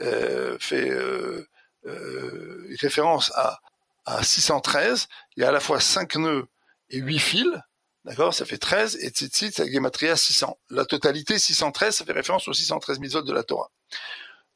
euh, 0.01 0.57
fait 0.61 0.91
euh, 0.91 1.47
euh, 1.87 2.67
référence 2.81 3.33
à, 3.35 3.59
à 4.05 4.23
613. 4.23 5.09
Il 5.37 5.43
y 5.43 5.45
a 5.45 5.49
à 5.49 5.53
la 5.53 5.61
fois 5.61 5.81
5 5.81 6.17
nœuds 6.17 6.47
et 6.91 6.99
8 6.99 7.19
fils. 7.19 7.61
D'accord? 8.05 8.33
Ça 8.33 8.45
fait 8.45 8.59
13. 8.59 8.99
Et 9.03 9.09
tzitzit, 9.09 9.53
c'est 9.53 9.71
Gematria 9.71 10.17
600. 10.17 10.59
La 10.71 10.85
totalité, 10.85 11.39
613, 11.39 11.97
ça 11.97 12.05
fait 12.05 12.13
référence 12.13 12.47
aux 12.47 12.53
613 12.53 13.01
mitzvot 13.01 13.23
de 13.23 13.33
la 13.33 13.43
Torah. 13.43 13.71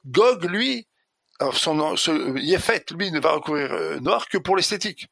Gog, 0.07 0.45
lui, 0.45 0.87
alors 1.41 1.57
son, 1.57 1.97
ce, 1.97 2.39
Yefet, 2.39 2.85
lui, 2.93 3.11
ne 3.11 3.19
va 3.19 3.33
recourir 3.33 4.01
noir 4.01 4.29
que 4.29 4.39
pour 4.39 4.57
l'esthétique. 4.57 5.09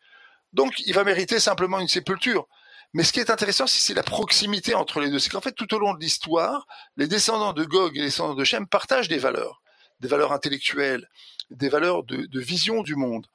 Donc, 0.52 0.72
il 0.86 0.94
va 0.94 1.04
mériter 1.04 1.40
simplement 1.40 1.80
une 1.80 1.88
sépulture. 1.88 2.46
Mais 2.94 3.04
ce 3.04 3.12
qui 3.12 3.20
est 3.20 3.30
intéressant, 3.30 3.66
c'est 3.66 3.94
la 3.94 4.02
proximité 4.02 4.74
entre 4.74 5.00
les 5.00 5.10
deux. 5.10 5.18
C'est 5.18 5.30
qu'en 5.30 5.40
fait, 5.40 5.52
tout 5.52 5.72
au 5.74 5.78
long 5.78 5.94
de 5.94 6.00
l'histoire, 6.00 6.66
les 6.96 7.06
descendants 7.06 7.52
de 7.52 7.64
Gog 7.64 7.96
et 7.96 8.00
les 8.00 8.06
descendants 8.06 8.34
de 8.34 8.44
Shem 8.44 8.66
partagent 8.66 9.08
des 9.08 9.18
valeurs, 9.18 9.62
des 10.00 10.08
valeurs 10.08 10.32
intellectuelles, 10.32 11.08
des 11.50 11.68
valeurs 11.68 12.04
de, 12.04 12.40
vision 12.40 12.82
du 12.82 12.96
monde. 12.96 13.26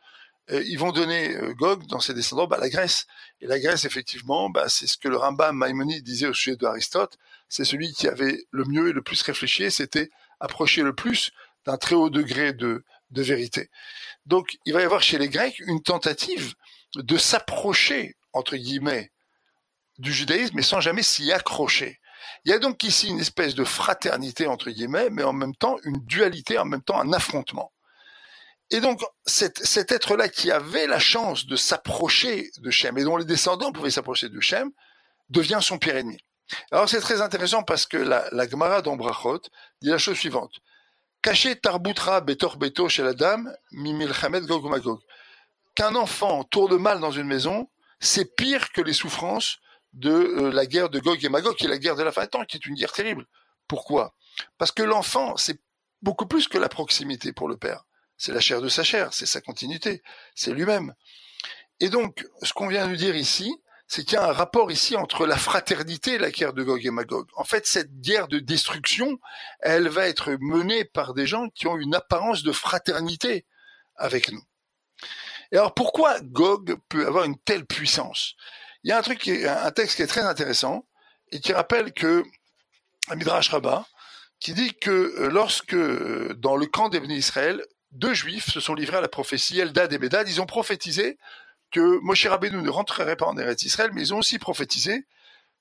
ils 0.50 0.78
vont 0.78 0.92
donner 0.92 1.36
euh, 1.36 1.54
Gog 1.54 1.86
dans 1.88 2.00
ses 2.00 2.13
descendants 2.13 2.48
bah, 2.48 2.58
la 2.60 2.70
Grèce. 2.70 3.06
Et 3.42 3.48
la 3.48 3.60
Grèce, 3.60 3.86
effectivement, 3.86 4.50
bah, 4.50 4.66
c'est 4.70 4.88
ce 4.88 4.98
que 4.98 5.08
le 5.08 5.18
Rambam 5.18 5.56
Maïmonide 5.56 6.04
disait 6.04 6.28
au 6.28 6.34
sujet 6.34 6.56
d'Aristote. 6.56 7.18
C'est 7.48 7.66
celui 7.66 7.94
qui 7.94 8.08
avait 8.08 8.46
le 8.52 8.66
mieux 8.66 8.89
et 8.89 8.94
le 8.94 9.04
plus 9.04 9.22
réfléchi. 9.22 9.70
C'était 9.70 10.10
approcher 10.39 10.82
le 10.82 10.94
plus 10.94 11.32
d'un 11.66 11.78
très 11.78 11.96
haut 11.96 12.10
degré 12.10 12.54
de, 12.54 12.84
de 13.12 13.22
vérité. 13.22 13.70
Donc, 14.26 14.58
il 14.66 14.74
va 14.74 14.82
y 14.82 14.84
avoir 14.84 15.04
chez 15.04 15.18
les 15.18 15.30
Grecs 15.30 15.60
une 15.60 15.82
tentative 15.82 16.56
de 16.96 17.18
s'approcher, 17.18 18.16
entre 18.34 18.58
guillemets, 18.58 19.12
du 19.97 20.13
judaïsme, 20.13 20.56
mais 20.56 20.63
sans 20.63 20.82
jamais 20.82 21.03
s'y 21.03 21.32
accrocher. 21.32 21.99
Il 22.45 22.51
y 22.51 22.53
a 22.53 22.60
donc 22.60 22.84
ici 22.84 23.10
une 23.10 23.19
espèce 23.19 23.56
de 23.56 23.63
fraternité, 23.63 24.47
entre 24.47 24.69
guillemets, 24.69 25.10
mais 25.10 25.23
en 25.23 25.34
même 25.34 25.56
temps 25.56 25.77
une 25.84 25.97
dualité, 26.06 26.58
en 26.58 26.65
même 26.65 26.82
temps 26.82 26.99
un 26.99 27.13
affrontement. 27.13 27.71
Et 28.71 28.79
donc, 28.79 29.01
cet, 29.25 29.91
être-là 29.91 30.29
qui 30.29 30.51
avait 30.51 30.88
la 30.88 30.99
chance 30.99 31.45
de 31.45 31.56
s'approcher 31.56 32.49
de 32.58 32.71
Shem, 32.71 32.97
et 32.97 33.03
dont 33.03 33.17
les 33.17 33.25
descendants 33.25 33.71
pouvaient 33.71 33.91
s'approcher 33.91 34.29
de 34.29 34.39
Shem, 34.39 34.71
devient 35.29 35.60
son 35.62 35.77
pire 35.77 35.95
ennemi. 35.95 36.17
Alors 36.71 36.89
c'est 36.89 36.99
très 36.99 37.21
intéressant 37.21 37.63
parce 37.63 37.86
que 37.86 37.97
la, 37.97 38.27
la 38.32 38.47
Gemara 38.47 38.82
d'Ombrachot 38.82 39.41
dit 39.82 39.89
la 39.89 39.97
chose 39.97 40.17
suivante. 40.17 40.60
Caché 41.21 41.56
tarbutra 41.56 42.19
betor 42.19 42.58
beto 42.58 42.89
chez 42.89 43.03
la 43.03 43.13
dame, 43.13 43.56
mimilchamed 43.71 44.45
gog 44.45 44.99
Qu'un 45.75 45.95
enfant 45.95 46.43
tourne 46.43 46.77
mal 46.77 46.99
dans 46.99 47.12
une 47.12 47.27
maison, 47.27 47.69
c'est 47.99 48.36
pire 48.36 48.71
que 48.71 48.82
les 48.82 48.93
souffrances 48.93 49.60
de 49.93 50.12
euh, 50.12 50.51
la 50.51 50.65
guerre 50.65 50.89
de 50.89 50.99
Gog 50.99 51.23
et 51.23 51.29
Magog, 51.29 51.56
qui 51.56 51.65
est 51.65 51.69
la 51.69 51.77
guerre 51.77 51.95
de 51.95 52.03
la 52.03 52.12
fin 52.12 52.23
des 52.23 52.29
temps, 52.29 52.45
qui 52.45 52.58
est 52.58 52.65
une 52.65 52.75
guerre 52.75 52.91
terrible. 52.91 53.25
Pourquoi? 53.67 54.15
Parce 54.58 54.71
que 54.71 54.84
l'enfant, 54.84 55.38
c'est 55.38 55.60
beaucoup 56.01 56.25
plus 56.25 56.47
que 56.47 56.58
la 56.58 56.69
proximité 56.69 57.32
pour 57.34 57.47
le 57.47 57.58
père. 57.58 57.86
C'est 58.17 58.34
la 58.34 58.39
chair 58.39 58.62
de 58.62 58.69
sa 58.69 58.84
chair, 58.84 59.13
c'est 59.13 59.25
sa 59.25 59.41
continuité, 59.41 60.03
c'est 60.36 60.51
lui-même. 60.51 60.93
Et 61.79 61.89
donc, 61.89 62.25
ce 62.41 62.53
qu'on 62.53 62.67
vient 62.67 62.88
de 62.88 62.95
dire 62.95 63.15
ici, 63.15 63.53
c'est 63.88 64.03
qu'il 64.03 64.13
y 64.13 64.17
a 64.17 64.29
un 64.29 64.34
rapport 64.34 64.71
ici 64.71 64.95
entre 64.95 65.25
la 65.25 65.38
fraternité 65.38 66.13
et 66.13 66.17
la 66.17 66.32
guerre 66.32 66.53
de 66.53 66.63
Gog 66.63 66.86
et 66.86 66.91
Magog. 66.91 67.27
En 67.36 67.43
fait, 67.43 67.67
cette 67.67 67.99
guerre 67.99 68.27
de 68.27 68.39
destruction, 68.39 69.19
elle 69.60 69.88
va 69.88 70.08
être 70.08 70.36
menée 70.39 70.86
par 70.86 71.13
des 71.13 71.27
gens 71.27 71.49
qui 71.49 71.67
ont 71.67 71.77
une 71.77 71.95
apparence 71.95 72.43
de 72.43 72.51
fraternité 72.51 73.45
avec 73.95 74.32
nous. 74.32 74.43
Et 75.51 75.58
alors 75.58 75.73
pourquoi 75.73 76.19
Gog 76.21 76.77
peut 76.89 77.06
avoir 77.06 77.25
une 77.25 77.38
telle 77.38 77.65
puissance? 77.65 78.36
Il 78.84 78.89
y 78.89 78.91
a 78.91 78.98
un 78.98 79.02
truc, 79.02 79.19
qui 79.19 79.46
un 79.48 79.72
texte 79.72 79.98
qui 79.98 80.02
est 80.02 80.08
très 80.08 80.22
intéressant 80.22 80.86
et 81.32 81.39
qui 81.39 81.54
rappelle 81.54 81.93
que 81.93 82.24
Midrash 83.15 83.50
Rabbah 83.50 83.86
qui 84.43 84.54
dit 84.54 84.74
que 84.74 84.91
euh, 84.91 85.30
lorsque 85.30 85.74
euh, 85.74 86.36
dans 86.38 86.58
le 86.58 86.65
camp 86.65 86.89
des 86.89 87.00
Israël, 87.00 87.65
deux 87.91 88.13
juifs 88.13 88.52
se 88.52 88.60
sont 88.60 88.74
livrés 88.74 88.98
à 88.98 89.02
la 89.02 89.08
prophétie, 89.08 89.60
Eldad 89.60 89.91
et 89.93 89.98
Bedad. 89.98 90.28
Ils 90.28 90.41
ont 90.41 90.46
prophétisé 90.46 91.17
que 91.72 92.00
Moshe 92.02 92.26
Rabbeinu 92.28 92.62
ne 92.62 92.69
rentrerait 92.69 93.15
pas 93.15 93.26
en 93.26 93.38
Eretz 93.38 93.63
Israël, 93.63 93.91
mais 93.93 94.02
ils 94.02 94.13
ont 94.13 94.17
aussi 94.17 94.39
prophétisé 94.39 95.06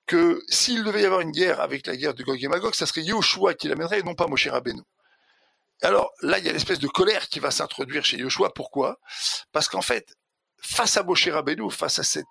que 0.07 0.43
s'il 0.49 0.83
devait 0.83 1.03
y 1.03 1.05
avoir 1.05 1.21
une 1.21 1.31
guerre 1.31 1.61
avec 1.61 1.87
la 1.87 1.97
guerre 1.97 2.15
de 2.15 2.25
Gog 2.25 2.43
et 2.43 2.49
Magog, 2.49 2.75
ça 2.75 2.87
serait 2.87 3.03
Yoshua 3.03 3.55
qui 3.55 3.69
l'amènerait 3.69 4.01
et 4.01 4.03
non 4.03 4.17
pas 4.17 4.27
Moshe 4.27 4.49
Rabbeinu. 4.49 4.83
Alors 5.81 6.11
là, 6.21 6.39
il 6.39 6.45
y 6.45 6.49
a 6.49 6.53
l'espèce 6.53 6.81
de 6.81 6.89
colère 6.89 7.29
qui 7.29 7.39
va 7.39 7.53
s'introduire 7.53 8.05
chez 8.05 8.17
Yoshua. 8.17 8.53
Pourquoi? 8.53 8.99
Parce 9.53 9.69
qu'en 9.69 9.83
fait, 9.83 10.15
face 10.61 10.97
à 10.97 11.05
Moshe 11.05 11.29
Rabbeinu, 11.29 11.71
face 11.71 12.01
à 12.01 12.03
cet 12.03 12.27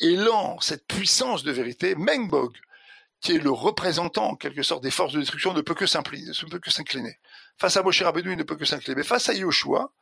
élan, 0.00 0.58
cette 0.60 0.86
puissance 0.86 1.42
de 1.42 1.52
vérité, 1.52 1.94
Mengbog, 1.94 2.56
qui 3.20 3.32
est 3.32 3.38
le 3.38 3.50
représentant 3.50 4.30
en 4.30 4.36
quelque 4.36 4.62
sorte 4.62 4.82
des 4.82 4.90
forces 4.90 5.12
de 5.12 5.20
destruction, 5.20 5.52
ne 5.52 5.60
peut 5.60 5.74
que 5.74 5.86
s'incliner. 5.86 7.18
Face 7.58 7.76
à 7.76 7.82
Moshe 7.82 8.02
Rabbeinu, 8.02 8.32
il 8.32 8.38
ne 8.38 8.42
peut 8.42 8.56
que 8.56 8.64
s'incliner. 8.64 8.96
Mais 8.96 9.04
face 9.04 9.28
à 9.28 9.34
Yoshua, 9.34 9.92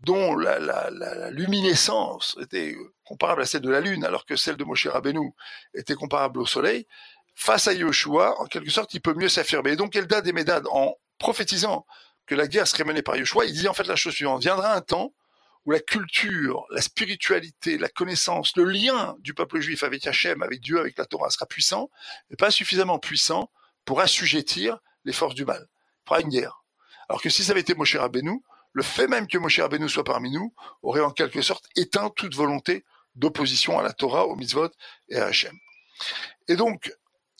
dont 0.00 0.36
la, 0.36 1.30
luminescence 1.30 2.36
était 2.40 2.76
comparable 3.04 3.42
à 3.42 3.46
celle 3.46 3.62
de 3.62 3.70
la 3.70 3.80
lune, 3.80 4.04
alors 4.04 4.26
que 4.26 4.36
celle 4.36 4.56
de 4.56 4.64
Moshe 4.64 4.86
Rabbeinu 4.86 5.32
était 5.74 5.94
comparable 5.94 6.40
au 6.40 6.46
soleil, 6.46 6.86
face 7.34 7.68
à 7.68 7.72
Yoshua, 7.72 8.40
en 8.40 8.46
quelque 8.46 8.70
sorte, 8.70 8.92
il 8.94 9.00
peut 9.00 9.14
mieux 9.14 9.28
s'affirmer. 9.28 9.72
Et 9.72 9.76
donc 9.76 9.94
Eldad 9.94 10.26
et 10.26 10.32
Medad, 10.32 10.66
en 10.70 10.96
prophétisant 11.18 11.86
que 12.26 12.34
la 12.34 12.48
guerre 12.48 12.66
serait 12.66 12.84
menée 12.84 13.02
par 13.02 13.16
Yoshua, 13.16 13.44
il 13.44 13.52
dit 13.52 13.68
en 13.68 13.74
fait 13.74 13.86
la 13.86 13.96
chose 13.96 14.14
suivante, 14.14 14.42
viendra 14.42 14.74
un 14.74 14.80
temps 14.80 15.12
où 15.64 15.72
la 15.72 15.80
culture, 15.80 16.64
la 16.70 16.80
spiritualité, 16.80 17.78
la 17.78 17.88
connaissance, 17.88 18.56
le 18.56 18.64
lien 18.64 19.16
du 19.20 19.34
peuple 19.34 19.60
juif 19.60 19.82
avec 19.82 20.06
Hachem, 20.06 20.42
avec 20.42 20.60
Dieu, 20.60 20.78
avec 20.80 20.96
la 20.98 21.04
Torah 21.04 21.30
sera 21.30 21.46
puissant, 21.46 21.90
mais 22.30 22.36
pas 22.36 22.50
suffisamment 22.50 22.98
puissant 22.98 23.50
pour 23.84 24.00
assujettir 24.00 24.78
les 25.04 25.12
forces 25.12 25.34
du 25.34 25.44
mal. 25.44 25.66
Il 26.04 26.08
fera 26.08 26.20
une 26.20 26.28
guerre. 26.28 26.64
Alors 27.08 27.22
que 27.22 27.30
si 27.30 27.42
ça 27.42 27.52
avait 27.52 27.60
été 27.60 27.74
Moshe 27.74 27.96
Rabbeinu, 27.96 28.42
le 28.72 28.82
fait 28.82 29.08
même 29.08 29.26
que 29.26 29.38
Moshe 29.38 29.60
Rabbeinu 29.60 29.88
soit 29.88 30.04
parmi 30.04 30.30
nous 30.30 30.54
aurait 30.82 31.00
en 31.00 31.10
quelque 31.10 31.42
sorte 31.42 31.64
éteint 31.76 32.10
toute 32.10 32.34
volonté 32.34 32.84
d'opposition 33.14 33.78
à 33.78 33.82
la 33.82 33.92
Torah, 33.92 34.26
au 34.26 34.36
mitzvot 34.36 34.70
et 35.08 35.16
à 35.16 35.26
Hachem. 35.26 35.56
Et 36.46 36.56
donc, 36.56 36.92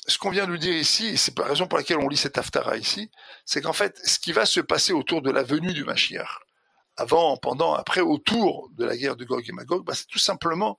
ce 0.07 0.18
qu'on 0.18 0.31
vient 0.31 0.46
de 0.46 0.57
dire 0.57 0.74
ici, 0.74 1.09
et 1.09 1.16
c'est 1.16 1.38
la 1.38 1.44
raison 1.44 1.66
pour 1.66 1.78
laquelle 1.78 1.98
on 1.98 2.09
lit 2.09 2.16
cet 2.16 2.38
Haftara 2.38 2.76
ici, 2.76 3.11
c'est 3.44 3.61
qu'en 3.61 3.74
fait, 3.74 3.98
ce 4.04 4.18
qui 4.18 4.33
va 4.33 4.46
se 4.46 4.61
passer 4.61 4.92
autour 4.92 5.22
de 5.22 5.31
la 5.31 5.42
venue 5.42 5.74
du 5.74 5.85
Mashiach, 5.85 6.40
avant, 6.98 7.37
pendant, 7.37 7.74
après, 7.74 8.00
autour 8.00 8.68
de 8.72 8.84
la 8.84 8.96
guerre 8.96 9.14
de 9.14 9.24
Gog 9.24 9.48
et 9.48 9.52
Magog, 9.52 9.84
bah, 9.84 9.94
c'est 9.94 10.08
tout 10.08 10.18
simplement, 10.18 10.78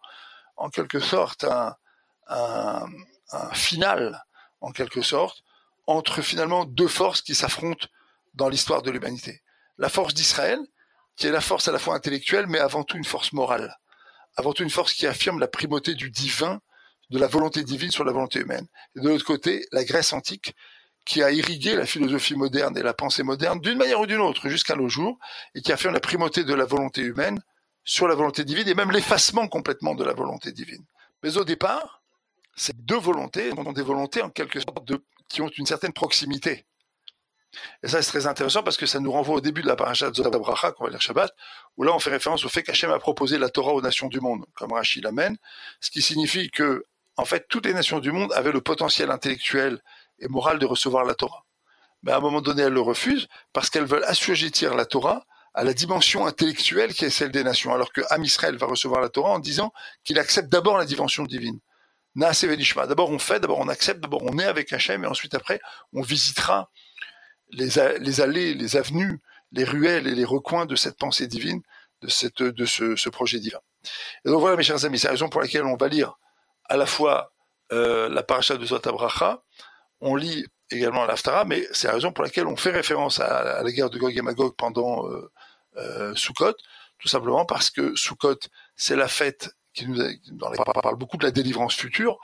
en 0.58 0.69
quelque 0.69 0.99
sorte, 0.99 1.45
un, 1.45 1.75
un, 2.27 2.86
un, 3.32 3.53
final, 3.53 4.21
en 4.60 4.71
quelque 4.71 5.01
sorte, 5.01 5.43
entre 5.88 6.21
finalement 6.21 6.65
deux 6.65 6.89
forces 6.89 7.21
qui 7.21 7.36
s'affrontent 7.36 7.88
dans 8.34 8.49
l'histoire 8.49 8.82
de 8.82 8.91
l'humanité. 8.91 9.41
La 9.77 9.88
force 9.88 10.13
d'Israël, 10.13 10.60
qui 11.15 11.27
est 11.27 11.32
la 11.32 11.41
force 11.41 11.69
à 11.69 11.71
la 11.71 11.79
fois 11.79 11.95
intellectuelle, 11.95 12.47
mais 12.47 12.60
avant 12.60 12.84
tout 12.84 12.97
une 12.97 13.05
force 13.05 13.32
morale. 13.32 13.77
Avant 14.36 14.51
tout 14.51 14.63
une 14.63 14.69
force 14.69 14.93
qui 14.93 15.08
affirme 15.08 15.39
la 15.39 15.47
primauté 15.47 15.95
du 15.95 16.12
divin, 16.12 16.60
de 17.10 17.17
la 17.17 17.27
volonté 17.27 17.63
divine 17.63 17.91
sur 17.91 18.03
la 18.03 18.12
volonté 18.12 18.39
humaine. 18.39 18.67
Et 18.95 18.99
de 18.99 19.08
l'autre 19.08 19.25
côté, 19.25 19.65
la 19.71 19.86
Grèce 19.86 20.12
antique, 20.12 20.53
qui 21.10 21.24
a 21.24 21.32
irrigué 21.32 21.76
la 21.76 21.88
philosophie 21.88 22.36
moderne 22.36 22.78
et 22.78 22.84
la 22.84 22.93
pensée 22.93 23.24
moderne 23.24 23.60
d'une 23.60 23.80
manière 23.80 24.00
ou 24.00 24.06
d'une 24.06 24.19
autre 24.19 24.48
jusqu'à 24.48 24.76
nos 24.76 24.89
jours, 24.89 25.17
et 25.56 25.62
qui 25.62 25.72
a 25.72 25.78
fait 25.78 25.89
la 25.89 26.00
primauté 26.00 26.43
de 26.43 26.54
la 26.54 26.65
volonté 26.65 27.02
humaine 27.02 27.41
sur 27.84 28.08
la 28.08 28.13
volonté 28.13 28.43
divine, 28.43 28.67
et 28.67 28.76
même 28.76 28.91
l'effacement 28.91 29.48
complètement 29.48 29.95
de 29.95 30.04
la 30.04 30.13
volonté 30.13 30.52
divine. 30.52 30.86
Mais 31.24 31.36
au 31.38 31.43
départ, 31.43 32.04
ces 32.56 32.74
deux 32.74 33.00
volontés 33.00 33.50
sont 33.50 33.72
des 33.72 33.82
volontés 33.82 34.22
en 34.22 34.30
quelque 34.30 34.60
sorte 34.60 34.86
de, 34.86 35.04
qui 35.28 35.41
ont 35.41 35.50
une 35.50 35.65
certaine 35.65 35.93
proximité. 35.93 36.67
Et 37.82 37.88
ça, 37.88 38.04
c'est 38.04 38.12
très 38.12 38.28
intéressant 38.28 38.62
parce 38.62 38.78
que 38.78 38.86
ça 38.86 39.00
nous 39.00 39.12
renvoie 39.12 39.38
au 39.38 39.41
début 39.41 39.63
de 39.63 39.67
la 39.67 39.76
paracha 39.76 40.12
de 40.12 40.15
Zotabracha, 40.15 40.74
qu'on 40.74 40.84
va 40.84 40.91
lire 40.91 41.02
Shabbat, 41.02 41.34
où 41.78 41.82
là, 41.82 41.91
on 41.91 41.98
fait 41.98 42.12
référence 42.12 42.45
au 42.45 42.50
fait 42.50 42.62
qu'Hachem 42.62 42.91
a 42.91 43.00
proposé 43.00 43.39
la 43.39 43.50
Torah 43.50 43.74
aux 43.74 43.82
nations 43.82 44.10
du 44.10 44.19
monde, 44.19 44.45
comme 44.54 44.74
Rachid 44.74 45.04
l'amène, 45.04 45.38
ce 45.82 45.89
qui 45.89 46.04
signifie 46.04 46.52
que, 46.52 46.86
en 47.19 47.25
fait, 47.25 47.45
toutes 47.49 47.65
les 47.65 47.73
nations 47.73 47.99
du 47.99 48.12
monde 48.12 48.32
avaient 48.34 48.51
le 48.51 48.62
potentiel 48.62 49.12
intellectuel 49.12 49.82
et 50.19 50.27
moral 50.27 50.60
de 50.60 50.65
recevoir 50.65 51.05
la 51.05 51.15
Torah. 51.15 51.45
Mais 52.03 52.12
à 52.12 52.17
un 52.17 52.21
moment 52.21 52.41
donné, 52.41 52.63
elles 52.63 52.73
le 52.73 52.82
refusent 52.82 53.27
parce 53.53 53.69
qu'elles 53.69 53.86
veulent 53.86 54.05
assujettir 54.05 54.73
la 54.73 54.86
Torah 54.86 55.25
à 55.53 55.63
la 55.63 55.73
dimension 55.73 56.25
intellectuelle 56.25 56.93
qui 56.93 57.05
est 57.05 57.10
celle 57.10 57.32
des 57.32 57.43
nations, 57.43 57.73
alors 57.73 57.91
que 57.91 58.01
Am 58.10 58.23
Israël 58.23 58.55
va 58.58 58.67
recevoir 58.67 59.01
la 59.01 59.10
Torah 59.10 59.32
en 59.32 59.39
disant 59.39 59.73
qu'il 60.03 60.19
accepte 60.19 60.49
d'abord 60.49 60.77
la 60.77 60.86
dimension 60.86 61.23
divine. 61.23 61.60
D'abord 62.15 63.10
on 63.12 63.19
fait, 63.19 63.39
d'abord 63.39 63.60
on 63.60 63.67
accepte, 63.67 63.99
d'abord 63.99 64.23
on 64.23 64.38
est 64.39 64.45
avec 64.45 64.71
Hachem, 64.73 65.03
et 65.03 65.08
ensuite 65.08 65.36
après 65.36 65.60
on 65.93 66.01
visitera 66.01 66.69
les, 67.51 67.79
allées, 68.19 68.53
les 68.53 68.75
avenues, 68.77 69.19
les 69.51 69.63
ruelles 69.63 70.08
et 70.08 70.15
les 70.15 70.25
recoins 70.25 70.65
de 70.65 70.75
cette 70.75 70.97
pensée 70.97 71.27
divine, 71.27 71.62
de, 72.01 72.10
ce 72.10 73.10
projet 73.10 73.39
divin. 73.39 73.60
Et 74.25 74.29
donc 74.29 74.39
voilà 74.39 74.55
mes 74.55 74.63
chers 74.63 74.86
amis, 74.86 74.99
c'est 74.99 75.08
la 75.08 75.13
raison 75.13 75.29
pour 75.29 75.41
laquelle 75.41 75.65
on 75.65 75.75
va 75.75 75.88
lire 75.88 76.17
à 76.69 76.77
la 76.77 76.86
fois 76.86 77.34
euh, 77.73 78.08
la 78.10 78.23
paracha 78.23 78.55
de 78.55 78.65
Zotabracha, 78.65 79.43
on 79.99 80.15
lit 80.15 80.45
également 80.71 81.05
l'Aftara, 81.05 81.45
mais 81.45 81.67
c'est 81.71 81.88
la 81.88 81.95
raison 81.95 82.12
pour 82.12 82.23
laquelle 82.23 82.47
on 82.47 82.55
fait 82.55 82.71
référence 82.71 83.19
à, 83.19 83.62
la 83.62 83.71
guerre 83.71 83.89
de 83.89 83.97
Gog 83.97 84.15
et 84.15 84.21
Magog 84.21 84.55
pendant 84.55 85.10
euh, 85.10 85.32
euh, 85.77 86.15
Sukkot, 86.15 86.53
tout 86.99 87.08
simplement 87.08 87.45
parce 87.45 87.69
que 87.69 87.95
Sukkot, 87.95 88.38
c'est 88.75 88.95
la 88.95 89.08
fête 89.08 89.49
qui 89.73 89.88
nous 89.88 89.97
dans 90.32 90.49
les 90.49 90.58
parle 90.58 90.95
beaucoup 90.95 91.17
de 91.17 91.23
la 91.23 91.32
délivrance 91.32 91.75
future, 91.75 92.17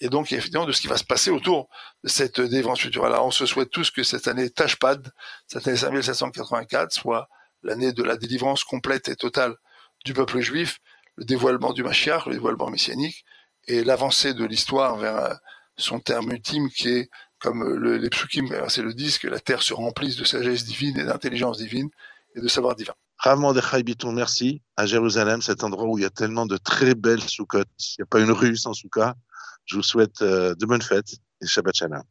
et 0.00 0.08
donc 0.08 0.32
évidemment 0.32 0.66
de 0.66 0.72
ce 0.72 0.80
qui 0.80 0.86
va 0.86 0.96
se 0.96 1.04
passer 1.04 1.30
autour 1.30 1.68
de 2.04 2.08
cette 2.08 2.40
délivrance 2.40 2.80
future. 2.80 3.04
Alors 3.04 3.26
on 3.26 3.30
se 3.30 3.46
souhaite 3.46 3.70
tous 3.70 3.90
que 3.90 4.02
cette 4.02 4.28
année 4.28 4.50
Tashpad, 4.50 5.10
cette 5.46 5.66
année 5.66 5.76
5784, 5.76 6.92
soit 6.92 7.28
l'année 7.62 7.92
de 7.92 8.02
la 8.02 8.16
délivrance 8.16 8.64
complète 8.64 9.08
et 9.08 9.16
totale 9.16 9.56
du 10.04 10.12
peuple 10.12 10.40
juif, 10.40 10.78
le 11.16 11.24
dévoilement 11.24 11.72
du 11.72 11.82
Mashiach, 11.82 12.26
le 12.26 12.34
dévoilement 12.34 12.68
messianique, 12.68 13.24
et 13.66 13.84
l'avancée 13.84 14.34
de 14.34 14.44
l'histoire 14.44 14.96
vers 14.96 15.38
son 15.76 16.00
terme 16.00 16.30
ultime 16.32 16.68
qui 16.70 16.88
est, 16.88 17.10
comme 17.38 17.64
le, 17.64 17.96
les 17.96 18.10
psukim, 18.10 18.48
c'est 18.68 18.82
le 18.82 18.92
disque, 18.92 19.22
que 19.22 19.28
la 19.28 19.40
terre 19.40 19.62
se 19.62 19.72
remplisse 19.72 20.16
de 20.16 20.24
sagesse 20.24 20.64
divine 20.64 20.98
et 20.98 21.04
d'intelligence 21.04 21.58
divine 21.58 21.88
et 22.36 22.40
de 22.40 22.48
savoir 22.48 22.76
divin. 22.76 22.94
Rav 23.18 23.38
Mordechai 23.38 23.82
Biton, 23.82 24.12
merci. 24.12 24.62
À 24.76 24.86
Jérusalem, 24.86 25.42
cet 25.42 25.62
endroit 25.62 25.86
où 25.86 25.98
il 25.98 26.02
y 26.02 26.06
a 26.06 26.10
tellement 26.10 26.46
de 26.46 26.56
très 26.56 26.94
belles 26.94 27.22
soukottes. 27.22 27.68
Il 27.78 28.00
n'y 28.00 28.02
a 28.04 28.06
pas 28.06 28.20
une 28.20 28.30
rue 28.30 28.56
sans 28.56 28.72
souka. 28.72 29.14
Je 29.66 29.76
vous 29.76 29.82
souhaite 29.82 30.22
euh, 30.22 30.54
de 30.54 30.66
bonnes 30.66 30.80
fêtes 30.82 31.16
et 31.42 31.46
Shabbat 31.46 31.74
Shalom. 31.76 32.02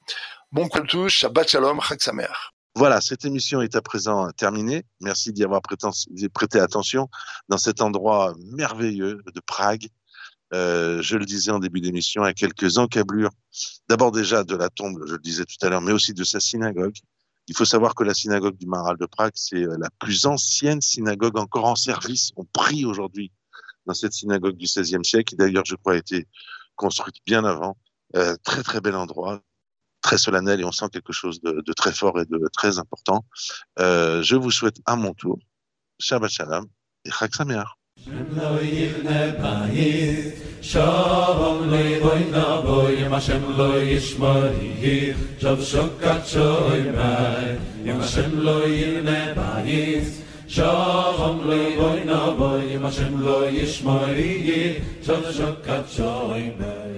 Bon 0.52 0.70
tous, 0.70 1.10
Shabbat 1.10 1.50
Shalom, 1.50 1.80
Chag. 1.82 2.28
Voilà, 2.76 3.02
cette 3.02 3.26
émission 3.26 3.62
est 3.62 3.76
à 3.76 3.82
présent 3.82 4.30
terminée. 4.32 4.86
Merci 5.02 5.34
d'y 5.34 5.44
avoir 5.44 5.62
prêté 5.62 6.60
attention 6.60 7.10
dans 7.50 7.58
cet 7.58 7.82
endroit 7.82 8.36
merveilleux 8.52 9.22
de 9.34 9.40
Prague. 9.40 9.88
Euh, 10.54 11.02
je 11.02 11.18
le 11.18 11.26
disais 11.26 11.52
en 11.52 11.60
début 11.60 11.82
d'émission, 11.82 12.24
à 12.24 12.34
quelques 12.34 12.78
encablures. 12.78 13.32
D'abord 13.88 14.12
déjà 14.12 14.44
de 14.44 14.56
la 14.56 14.70
tombe, 14.70 15.04
je 15.06 15.14
le 15.14 15.20
disais 15.20 15.46
tout 15.46 15.64
à 15.66 15.70
l'heure, 15.70 15.82
mais 15.82 15.92
aussi 15.92 16.14
de 16.14 16.24
sa 16.24 16.40
synagogue. 16.40 16.96
Il 17.48 17.56
faut 17.56 17.66
savoir 17.66 17.96
que 17.96 18.04
la 18.04 18.14
synagogue 18.14 18.58
du 18.58 18.68
Maral 18.68 18.98
de 18.98 19.06
Prague, 19.06 19.34
c'est 19.36 19.64
euh, 19.64 19.78
la 19.80 19.90
plus 20.00 20.26
ancienne 20.26 20.82
synagogue 20.82 21.38
encore 21.38 21.66
en 21.66 21.76
service. 21.76 22.32
On 22.36 22.46
prie 22.46 22.86
aujourd'hui 22.86 23.32
dans 23.86 23.94
cette 23.94 24.14
synagogue 24.14 24.56
du 24.56 24.66
XVIe 24.66 25.04
siècle, 25.04 25.26
qui 25.26 25.36
d'ailleurs, 25.36 25.66
je 25.66 25.76
crois, 25.76 25.94
a 25.94 25.98
été 25.98 26.28
construite 26.76 27.16
bien 27.26 27.44
avant. 27.44 27.78
Euh, 28.16 28.36
très 28.44 28.64
très 28.64 28.82
bel 28.82 28.96
endroit, 28.96 29.42
très 30.02 30.18
solennel, 30.18 30.62
et 30.62 30.64
on 30.64 30.72
sent 30.72 30.90
quelque 30.92 31.14
chose 31.14 31.42
de, 31.42 31.62
de 31.66 31.74
très 31.74 31.92
fort 31.92 32.20
et 32.20 32.26
de 32.26 32.50
très 32.54 32.80
important. 32.80 33.26
Euh, 33.80 34.24
je 34.24 34.36
vous 34.36 34.52
souhaite 34.52 34.78
à 34.86 34.96
mon 34.96 35.14
tour 35.14 35.38
Shabbat 36.00 36.32
Shalom 36.32 36.66
et 37.06 37.12
Chag 37.12 37.34
Sameach. 37.34 37.79
Shem 38.06 38.36
lo 38.36 38.60
yivne 38.60 39.36
bayis, 39.42 40.64
shalom 40.64 41.70
lo 41.70 41.78
yivoy 41.78 42.32
na 42.32 42.62
boy, 42.62 42.96
Hashem 42.96 43.58
lo 43.58 43.72
yishmorih, 43.76 45.16
shav 45.38 45.60
shokat 45.60 46.24
shoy 46.24 46.96
bay, 46.96 47.60
Hashem 47.86 48.44
lo 48.44 48.62
yivne 48.64 49.36
bayis, 49.36 50.24
shalom 50.48 51.46
lo 51.46 51.58
yivoy 51.58 52.06
na 52.06 52.32
boy, 52.40 52.80
Hashem 52.80 53.22
lo 53.22 53.52
yishmorih, 53.52 54.82
shav 55.04 55.24
shokat. 55.36 56.89